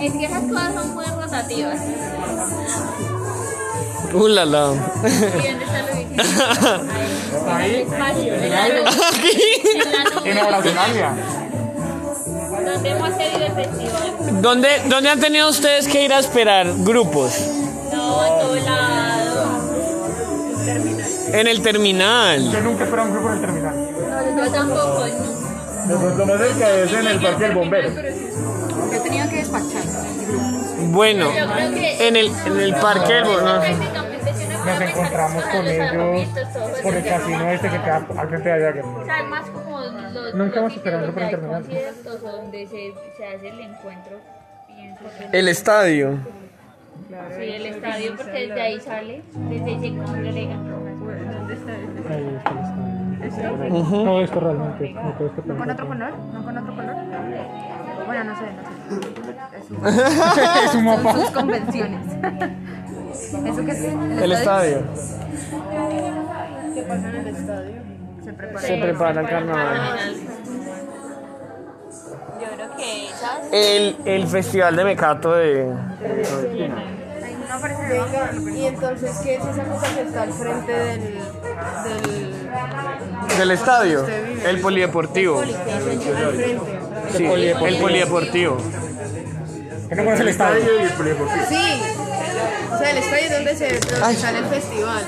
[0.00, 1.80] Es que esas cosas son muy rotativas.
[4.12, 4.72] Uh, la, la.
[4.72, 4.78] ¿Y
[5.08, 6.22] dónde está oficina?
[7.48, 7.74] Ahí.
[7.74, 8.84] En el espacio, en la nube.
[9.12, 9.36] Aquí.
[9.74, 10.30] En la nube.
[10.30, 11.10] En Abracelandia.
[12.64, 14.42] Donde hemos seguido el festival.
[14.42, 17.32] ¿Dónde, ¿Dónde han tenido ustedes que ir a esperar grupos?
[17.92, 19.05] No, en todo lado.
[20.68, 22.50] En el terminal.
[22.50, 23.74] Yo nunca esperé un grupo en el terminal.
[24.36, 25.04] Yo tampoco.
[25.86, 27.88] Pues lo más cerca es en el parque del bombero.
[28.92, 29.82] Yo tenía que despachar.
[30.88, 32.08] Bueno, Yo creo que.
[32.08, 33.60] en el, en el parque del Bo- no.
[33.60, 36.28] prácticamente si uno Nos encontramos con los ellos
[36.82, 38.82] por el casino este que queda al frente de allá.
[38.84, 40.34] O sea, es más como los.
[40.34, 41.62] Nunca hemos esperado por el donde hay terminal.
[41.62, 44.16] conciertos o donde se, se hace el encuentro.
[45.32, 46.18] El estadio.
[47.36, 50.56] Sí, el estadio, porque desde ahí sale, desde ahí se congrega.
[50.56, 52.14] ¿Dónde está ese?
[52.14, 54.04] Ahí está el estadio.
[54.04, 54.90] No esto realmente.
[54.92, 56.12] No todo esto ¿Con otro color?
[56.32, 56.94] ¿No con otro color?
[58.06, 58.46] Bueno, no sé,
[59.80, 60.64] no sé.
[60.64, 61.12] es un mapa.
[61.14, 62.06] Sus convenciones.
[63.12, 63.84] ¿Eso qué es?
[64.22, 64.78] El estadio.
[66.74, 67.74] ¿Qué pasa en el estadio?
[68.24, 68.60] Se prepara.
[68.66, 69.98] Se prepara el carnaval.
[72.40, 73.52] Yo creo que esas.
[73.52, 75.72] El, el festival de Mecato de.
[77.88, 81.00] Venga, y entonces, ¿qué es esa cosa que está al frente del.
[81.84, 83.38] del.
[83.38, 84.06] Del estadio.
[84.44, 85.42] El polideportivo.
[85.42, 86.58] el- frente?
[87.16, 88.56] Sí, el polideportivo.
[89.88, 90.56] ¿Qué no conoce el estadio?
[90.58, 91.44] Estadio y el polideportivo.
[91.48, 91.82] Sí.
[92.74, 95.02] O sea, el estadio es donde, se, donde sale el festival.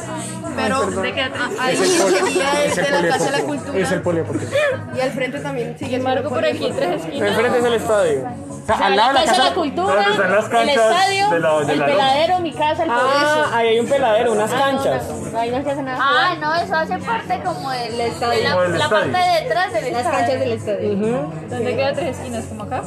[0.63, 3.79] Pero ah, ahí sería el de la Casa de la Cultura.
[3.79, 4.51] Es el polideportivo.
[4.97, 7.29] Y al frente también sigue Marco por aquí, tres esquinas.
[7.31, 8.29] Enfrente es el estadio.
[8.49, 10.77] O sea, al lado de la Casa de la Cultura, Donde están las el canchas
[10.77, 14.33] estadio, de la- de el la- peladero, mi casa, el Ah, ahí hay un peladero,
[14.33, 15.05] unas canchas.
[15.35, 15.99] Ahí no se hace nada.
[16.01, 18.43] Ah, no, eso hace parte como del estadio.
[18.45, 19.13] La, del la estadio.
[19.13, 20.19] parte de detrás del Las estadio.
[20.19, 21.33] canchas del estadio.
[21.49, 22.45] ¿Dónde queda tres esquinas?
[22.47, 22.83] ¿Como acá?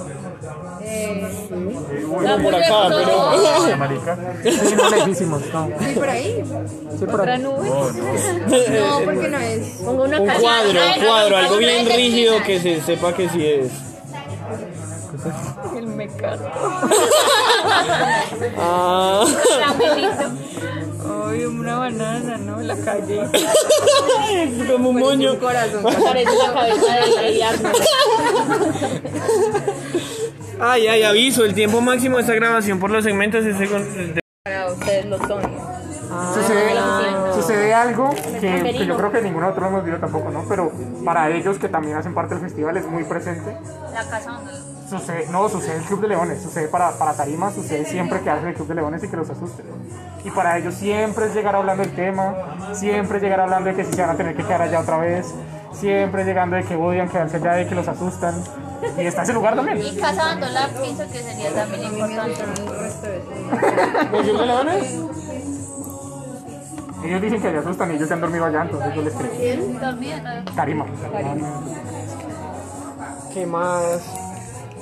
[2.22, 3.78] No, por acá, pero.
[3.78, 4.18] Marica.
[4.44, 5.70] Sí, no lejísimos, no.
[5.80, 6.44] Sí, por ahí.
[7.00, 7.42] Sí, por Otra ahí.
[7.42, 7.70] nube.
[7.70, 9.68] No, porque no es.
[9.84, 12.46] Pongo una Un casa- cuadro, un no, cuadro, no, algo no, bien no, rígido no,
[12.46, 13.72] que se sepa que sí es.
[15.78, 16.44] El mecato.
[18.58, 19.24] Ah.
[21.28, 22.60] Ay, una banana, ¿no?
[22.62, 23.22] La calle.
[24.72, 25.38] Como un moño.
[25.40, 25.84] Corazón.
[25.84, 27.52] Parece la cabeza de la
[30.62, 34.68] Ay, ay, aviso, el tiempo máximo de esta grabación por los segmentos es de- Para
[34.72, 35.48] ustedes los Tony.
[36.34, 36.72] Sucede,
[37.34, 40.44] sucede algo que, que yo creo que ninguno de nosotros hemos visto tampoco, ¿no?
[40.50, 40.72] Pero
[41.06, 43.56] para ellos que también hacen parte del festival es muy presente.
[43.94, 44.52] La casa donde.
[44.90, 48.50] Sucede, no, sucede el Club de Leones, sucede para, para Tarima, sucede siempre que hacen
[48.50, 49.66] el Club de Leones y que los asusten.
[50.26, 53.86] Y para ellos siempre es llegar hablando del tema, siempre es llegar hablando de que
[53.86, 55.34] si se van a tener que quedar allá otra vez,
[55.72, 58.36] siempre llegando de que odian quedarse allá, de que los asustan.
[58.98, 59.82] Y está ese lugar también.
[59.82, 62.44] Y casa abandonar pienso que sería también importante.
[64.12, 64.72] ¿El?
[67.04, 69.80] Ellos dicen que se asustan y ellos se han dormido allá, entonces yo les creo.
[69.80, 70.54] También, ¿no?
[70.56, 70.86] Tarima.
[73.34, 74.04] ¿Qué más?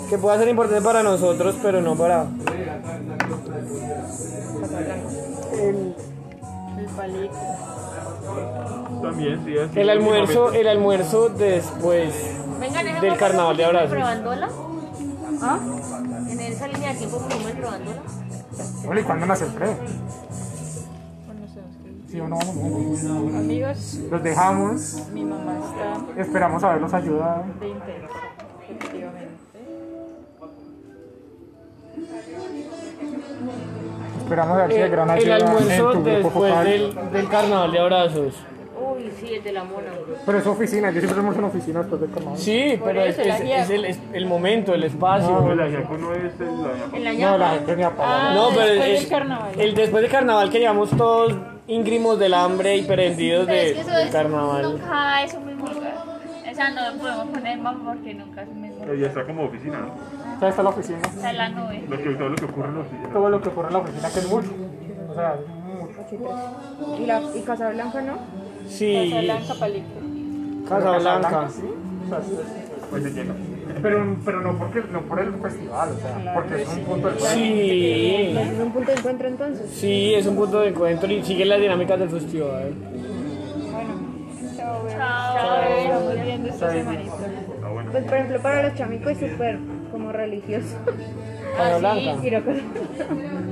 [0.09, 2.26] Que pueda ser importante para nosotros, pero no para.
[9.01, 9.80] También, sí, así.
[9.80, 13.90] El almuerzo, el almuerzo después Vengan, ¿en del carnaval de abrazos.
[13.91, 14.49] Probandola?
[15.41, 15.60] ¿Ah?
[16.30, 18.02] En esa línea de tiempo como el probandola.
[18.88, 19.68] Hola, ¿y cuándo nace el pre?
[22.10, 23.38] Sí o no, no.
[23.38, 27.44] Amigos, Los dejamos, mi mamá está esperamos haberlos ayudado.
[27.60, 28.07] de intenso,
[28.64, 29.30] efectivamente.
[34.23, 36.65] Esperamos haber sido de gran El ayuda en almuerzo tu grupo después focal.
[36.65, 38.34] del, del carnaval de abrazos.
[38.95, 39.87] Uy, sí, el de la mona.
[40.25, 42.37] Pero es oficina, yo siempre almuerzo en oficina después del carnaval.
[42.39, 43.61] Sí, pero es, eso, el es- ajiaco.
[43.63, 45.29] es el, es el momento, el espacio.
[45.31, 46.95] No, el ajiaco no es el ajiaco.
[46.95, 47.37] En la No, ñapa.
[47.37, 48.29] la gente ni apaga.
[48.31, 49.51] Ah, No, pero después es del carnaval.
[49.59, 51.35] el después del carnaval que llevamos todos
[51.67, 54.63] íngrimos del hambre y Pero es de, que eso del es carnaval.
[54.73, 55.93] nunca es un mismo lugar.
[56.51, 58.97] O sea, no podemos poner mapa porque nunca es un mismo lugar.
[58.97, 59.93] Ya está como oficina, ¿no?
[60.35, 60.99] O sea, está la oficina.
[61.03, 61.83] Está en la nube.
[61.87, 63.09] Lo que, todo lo que ocurre en la oficina.
[63.13, 64.49] Todo lo que ocurre en la oficina, que es mucho.
[65.09, 66.97] O sea, es mucho.
[67.01, 68.13] ¿Y, la, y Casablanca no?
[68.69, 69.85] Sí, Blanca Palique.
[70.67, 71.49] Casablanca.
[71.49, 71.61] Sí.
[72.05, 72.25] O sea, es-
[72.89, 73.33] Pues se llena.
[73.83, 77.13] pero, pero no, porque, no por el festival, o sea, porque es un punto de
[77.15, 77.35] encuentro.
[77.35, 79.69] Sí, ¿Es un punto de encuentro entonces?
[79.71, 82.73] sí, es un punto de encuentro y sigue las dinámicas del festival.
[84.57, 84.95] Chao, bebé.
[84.97, 85.63] Chao.
[85.77, 87.13] Estamos viendo esta semanita.
[87.73, 87.91] Bueno.
[87.91, 89.59] Pues por ejemplo para los chamicos es súper
[89.91, 90.75] como religioso.
[91.57, 92.25] Casablanca.
[92.25, 92.33] Ir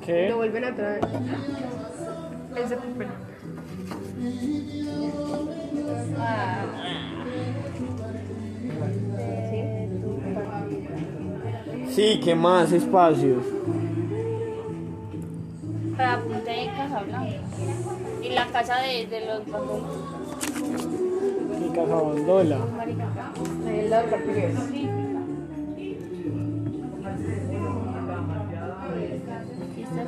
[0.00, 0.32] Lo ¿Qué?
[0.34, 1.00] vuelven a traer.
[2.56, 3.08] Es de papel.
[11.90, 13.44] Sí, ¿qué más espacios?
[15.96, 17.40] Para apunte en Casablanca.
[18.22, 19.96] Y la casa de, de los bandoleros.
[21.66, 22.58] Y Casabandola.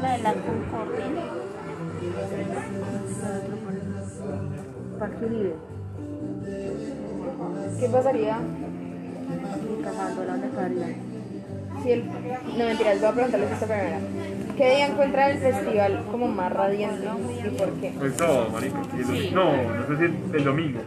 [0.03, 1.07] La de la Concordia.
[4.99, 5.55] Parque Uribe.
[7.81, 8.39] ¿Qué pasaría?
[9.85, 10.87] Casándola, ¿dónde quedaría?
[11.83, 12.05] Si el...
[12.07, 13.99] No, mentiras, voy a preguntarles esta primera.
[14.57, 17.07] ¿Qué día encuentra el festival como más radiante
[17.45, 17.89] y por qué?
[18.01, 18.79] El sábado, marico.
[18.97, 20.81] Y el domingo- No, no sé si el, el domingo.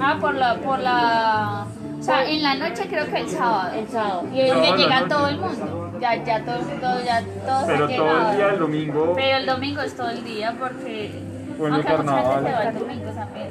[0.00, 1.66] Ah, por la, por la...
[1.98, 3.72] O sea, en la noche creo que el sábado.
[3.78, 4.24] El sábado.
[4.34, 5.77] Y es la llega todo el mundo.
[6.00, 9.12] Ya, ya todo el mundo, ya todos Pero han todo el día, el domingo.
[9.16, 11.10] Pero el domingo es todo el día porque...
[11.58, 12.44] Bueno, aunque mucha gente carnaval.
[12.44, 13.48] se va el domingo también.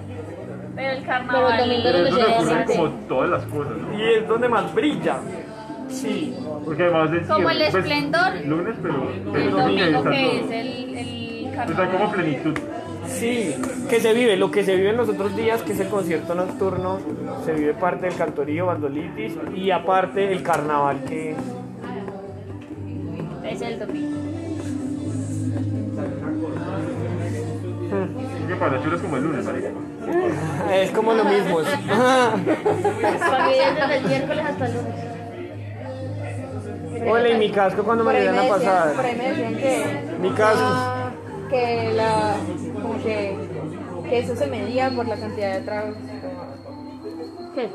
[0.76, 1.54] Pero el carnaval...
[1.58, 4.00] Pero el domingo Pero donde se se ocurren como todas las cosas, ¿no?
[4.00, 5.18] Y es donde más brilla.
[5.90, 6.36] Sí.
[6.66, 8.46] Porque además del Como el cierre, esplendor.
[8.46, 10.32] lunes, pero El el domingo que todo.
[10.32, 12.12] es el, el Está como carnaval.
[12.12, 12.58] plenitud.
[13.08, 13.56] Sí,
[13.90, 16.36] que se vive, lo que se vive en los otros días, que es el concierto
[16.36, 17.00] nocturno,
[17.46, 21.34] se vive parte del cantorío, bandolitis y aparte el carnaval que
[23.50, 24.18] Es el domingo.
[28.40, 29.68] Es que para es como el lunes, marico.
[30.74, 31.60] es como lo mismo.
[31.60, 32.38] Para
[33.48, 34.96] mí desde el miércoles hasta el lunes.
[37.10, 39.06] Hola, y mi casco cuando me Por ahí lo me iban a decían, por pasar.
[39.06, 40.18] ahí me decían que...
[40.20, 40.62] Mi casco.
[40.62, 41.12] ah,
[41.50, 42.36] que la...
[42.82, 43.38] como que...
[44.10, 45.96] Que eso se medía por la cantidad de tragos.
[47.56, 47.70] ¿Qué?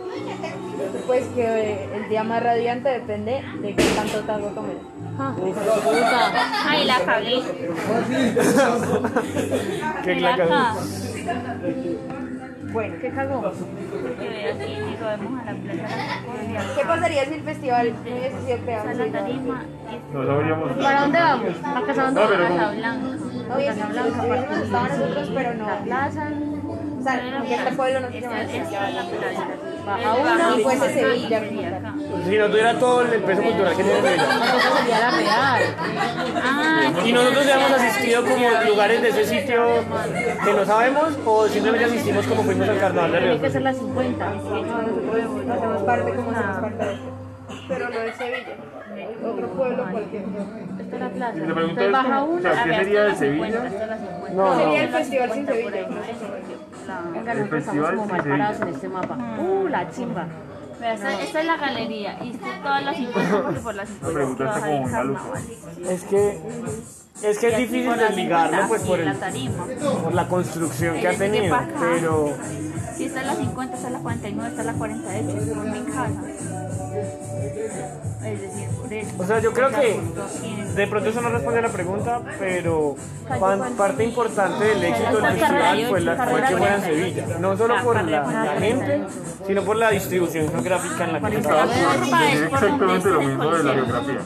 [1.07, 4.92] Pues que el día más radiante depende de qué tanto trago tomes.
[5.19, 6.71] Ah, puta.
[6.71, 7.43] Ay, la cagué.
[10.05, 10.75] Que la.
[12.73, 13.53] Bueno, ¿qué cagó?
[16.77, 17.93] ¿Qué pasaría si el festival
[18.85, 18.95] no
[20.33, 20.73] sabríamos.
[20.83, 21.47] ¿Para dónde vamos?
[21.63, 22.73] A como- Casablanca.
[24.71, 25.67] No nosotros, pero no.
[25.67, 26.29] La plaza.
[27.03, 29.47] O sea, porque este pueblo no la plaza.
[30.07, 31.43] A uno y fuese Sevilla.
[32.29, 34.15] Si no tuviera todo el peso cultural que tiene.
[34.15, 35.63] Esa sería la real.
[36.37, 39.65] Ah, Y nosotros ya hemos asistido como lugares de ese sitio
[40.45, 43.43] que no sabemos o simplemente asistimos como fuimos al carnaval de Tiene Río.
[43.43, 44.31] que ser las 50.
[44.31, 47.13] No, hacemos parte como hacemos parte de esto.
[47.69, 48.57] Pero no es Sevilla.
[49.25, 50.27] Otro pueblo cualquiera.
[50.79, 51.39] Esta es la plaza.
[51.39, 53.47] Entonces es, baja o sea, ¿qué sería de Sevilla?
[53.67, 54.33] Esta es la 50.
[54.35, 55.89] No, Sería el festival sin Sevilla.
[57.13, 58.69] Venga, El nosotros estamos festival como sí mal se parados dice.
[58.69, 59.19] en este mapa.
[59.41, 60.27] Uh, la chimba.
[60.81, 64.15] Vea, Esta, esta es la galería y todas las 50 porque por las 50 La
[64.15, 65.21] pregunta está baja el como maluca.
[65.21, 65.43] carnaval.
[65.89, 66.41] Es que
[67.23, 69.65] es que es difícil desligarlo 50, pues por sí, el la tarima.
[70.03, 72.33] por la construcción que ha tenido, pero
[72.97, 75.81] Sí, esta es la 50, esta es la 49, esta es la 48, por mi
[75.83, 77.32] casa.
[79.19, 80.01] O sea, yo creo que
[80.75, 82.97] de pronto eso no responde a la pregunta, pero
[83.77, 87.75] parte importante del éxito del festival fue, la, fue que fuera en Sevilla, no solo
[87.83, 89.05] por la, la gente,
[89.47, 91.65] sino por la distribución geográfica en la que estaba.
[92.33, 94.21] Es exactamente lo mismo de la geografía.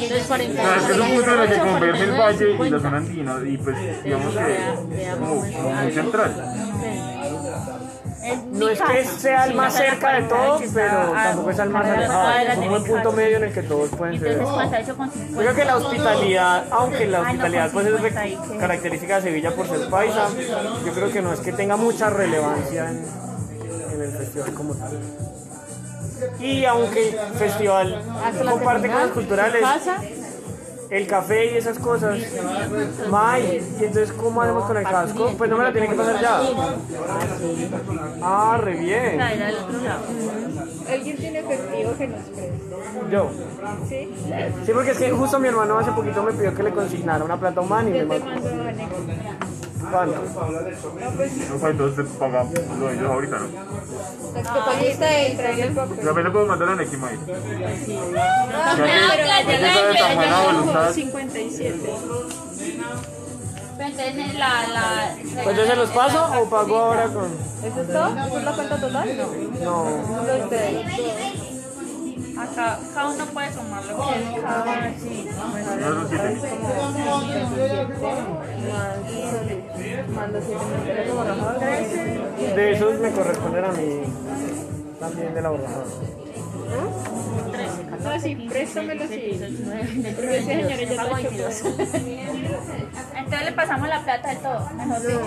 [0.00, 3.58] Es es un punto en el que converge el valle y la zona andina y
[3.58, 6.34] pues digamos que es como muy central.
[8.32, 11.70] Es No es que sea el más cerca de 48, todos, pero tampoco es el
[11.70, 12.20] más alejado.
[12.22, 14.28] cuadra Es un buen punto medio en el que todos pueden ser.
[14.32, 15.32] Entonces 48 con 50.
[15.34, 18.42] Yo creo que la hospitalidad, aunque la Ah, hospitalidad pues es con 50 y re-
[18.52, 20.26] que- característica de Sevilla por ser paisa,
[20.84, 23.04] yo creo que no es que tenga mucha relevancia en,
[23.94, 24.98] en el festival como tal.
[26.40, 28.02] Y aunque el festival
[28.50, 29.62] comparte cosas culturales.
[30.90, 32.18] El café y esas cosas.
[33.10, 35.34] May, ¿y entonces cómo hacemos con el casco?
[35.36, 36.40] Pues no me la tiene que pasar ya.
[38.22, 39.20] Ah, re bien.
[39.20, 42.52] ¿Alguien tiene efectivo que nos preste?
[43.10, 43.30] Yo.
[43.88, 44.14] ¿Sí?
[44.64, 47.38] Sí, porque es que justo mi hermano hace poquito me pidió que le consignara una
[47.38, 48.48] plata humana y me Yo te mandó.
[49.90, 50.16] ¿Cuánto?
[50.16, 53.46] No, pues No, pues entonces pagamos lo de ellos ahorita, ¿no?
[55.74, 56.04] Papel.
[56.04, 57.18] También le puedo mandar a Nequima ahí.
[58.54, 58.76] Ah,
[60.52, 60.92] voluntad.
[60.92, 61.78] 57.
[63.78, 67.26] Pero entonces la, la, Pues yo se los paso o pago ahora con.
[67.64, 68.08] ¿Eso es todo?
[68.08, 69.16] ¿Eso es la cuenta total?
[69.62, 69.84] No.
[69.84, 70.02] No.
[72.38, 75.28] Acá cada uno puede sumar lo que es cada sí.
[80.92, 81.60] Pesos borrados.
[82.54, 84.02] De esos me corresponden a mí
[85.00, 85.84] también de la borrajada.
[86.68, 89.40] No, sí, préstamelo sí.
[90.16, 91.68] Porque ese señor ya hecho
[93.16, 95.26] Entonces le pasamos la plata de todo, mejor dicho.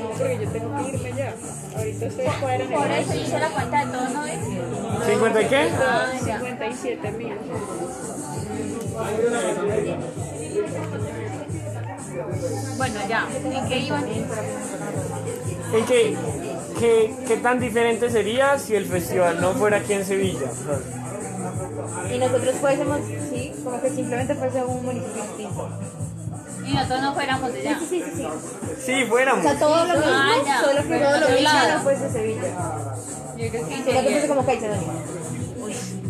[0.00, 1.34] No, porque yo tengo que irme ya.
[1.76, 4.26] Ahorita ustedes cuadran Por eso hice la cuenta de todo, ¿no?
[4.26, 5.70] ¿50 y qué?
[5.78, 6.38] Ah, ya.
[6.38, 7.34] 57 mil.
[12.76, 13.28] Bueno, ya.
[13.44, 14.04] ¿En qué iban?
[15.72, 16.16] ¿En qué,
[16.78, 20.46] qué, qué tan diferente sería si el festival no fuera aquí en Sevilla?
[20.48, 22.98] O Y nosotros fuésemos,
[23.32, 25.68] sí, como que simplemente fuese un municipio distinto.
[26.66, 27.78] Y nosotros no fuéramos de allá.
[27.80, 28.26] Sí, sí, sí, sí.
[28.84, 29.42] Sí, O fuéramos.
[29.42, 30.60] sea, todo lo mismo, Ah, ya.
[30.60, 31.50] solo que Todo lo mismo.
[31.74, 32.42] no fuese Sevilla.
[33.36, 34.28] Yo creo que que fuese sería...
[34.28, 34.92] como Caicedonia.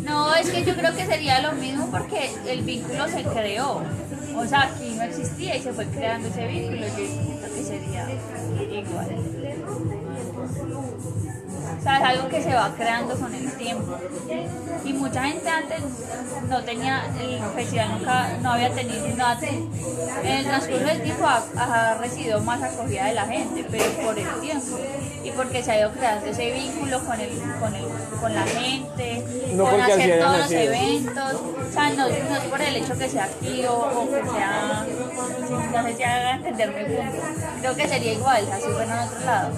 [0.04, 3.82] No, es que yo creo que sería lo mismo porque el vínculo se creó.
[4.36, 6.80] O sea, aquí no existía y se fue creando ese vínculo.
[6.80, 8.08] Yo siento que sería
[8.80, 9.08] igual.
[10.50, 13.96] O sea, es algo que se va creando con el tiempo.
[14.84, 15.80] Y mucha gente antes
[16.48, 19.38] no tenía, el festival nunca, no había tenido nada.
[19.42, 24.18] En el transcurso del tiempo ha, ha recibido más acogida de la gente, pero por
[24.18, 24.78] el tiempo.
[25.22, 27.84] Y porque se ha ido creando ese vínculo con, el, con, el,
[28.20, 29.24] con la gente,
[29.54, 30.72] No con hacer todos los nacido.
[30.72, 31.34] eventos.
[31.34, 34.86] O sea, no, no es por el hecho que sea aquí o, que sea,
[35.72, 37.22] no sé si haga entender mi punto.
[37.60, 39.50] Creo que sería igual, así en otro lado.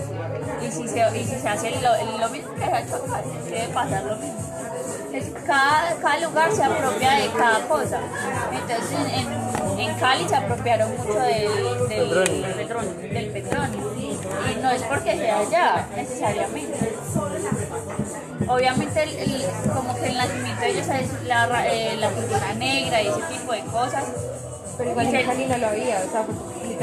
[0.60, 3.20] Y si se, y si se hace lo, lo mismo que se ha hecho acá,
[3.44, 4.40] debe pasar lo mismo.
[5.12, 7.98] Es, cada, cada lugar se apropia de cada cosa.
[8.52, 12.42] Entonces en, en, en Cali se apropiaron mucho del, del,
[13.12, 13.92] del petróleo.
[14.50, 16.94] Y no es porque sea allá, necesariamente.
[18.48, 23.02] Obviamente, el, el- como que el nacimiento de ellos es la, eh, la cultura negra
[23.02, 24.04] y ese tipo de cosas.
[24.78, 26.24] Pero igual en Cali no lo había, o sea,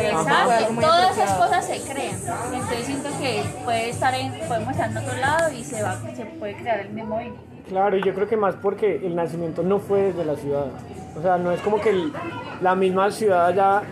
[0.07, 2.15] Exacto, todas esas cosas se crean.
[2.53, 6.25] Entonces siento que puede estar en, podemos estar en otro lado y se va, se
[6.25, 7.41] puede crear el mismo vínculo.
[7.67, 10.65] Claro, y yo creo que más porque el nacimiento no fue desde la ciudad.
[11.15, 12.11] O sea, no es como que el-
[12.61, 13.83] la misma ciudad haya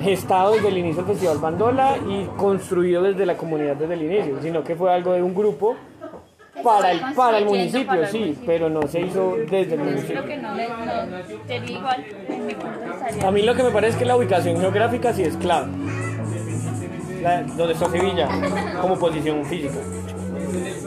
[0.00, 4.38] gestado desde el inicio del Festival Bandola y construido desde la comunidad desde el inicio,
[4.42, 5.76] sino que fue algo de un grupo
[6.62, 8.46] para el, para el municipio, para el sí, municipio.
[8.46, 10.24] pero no se hizo desde el municipio.
[10.24, 10.62] que no, no
[11.66, 12.04] igual.
[13.24, 15.68] A mí lo que me parece es que la ubicación geográfica sí es clave.
[17.22, 18.28] La- donde está Sevilla,
[18.80, 19.78] como posición física.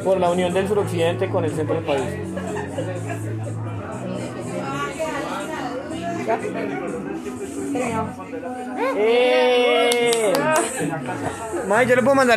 [0.03, 2.03] Por la unión del suroccidente con el centro del país.
[8.97, 10.33] ¡Eh!
[11.67, 12.33] May, yo le puedo mandar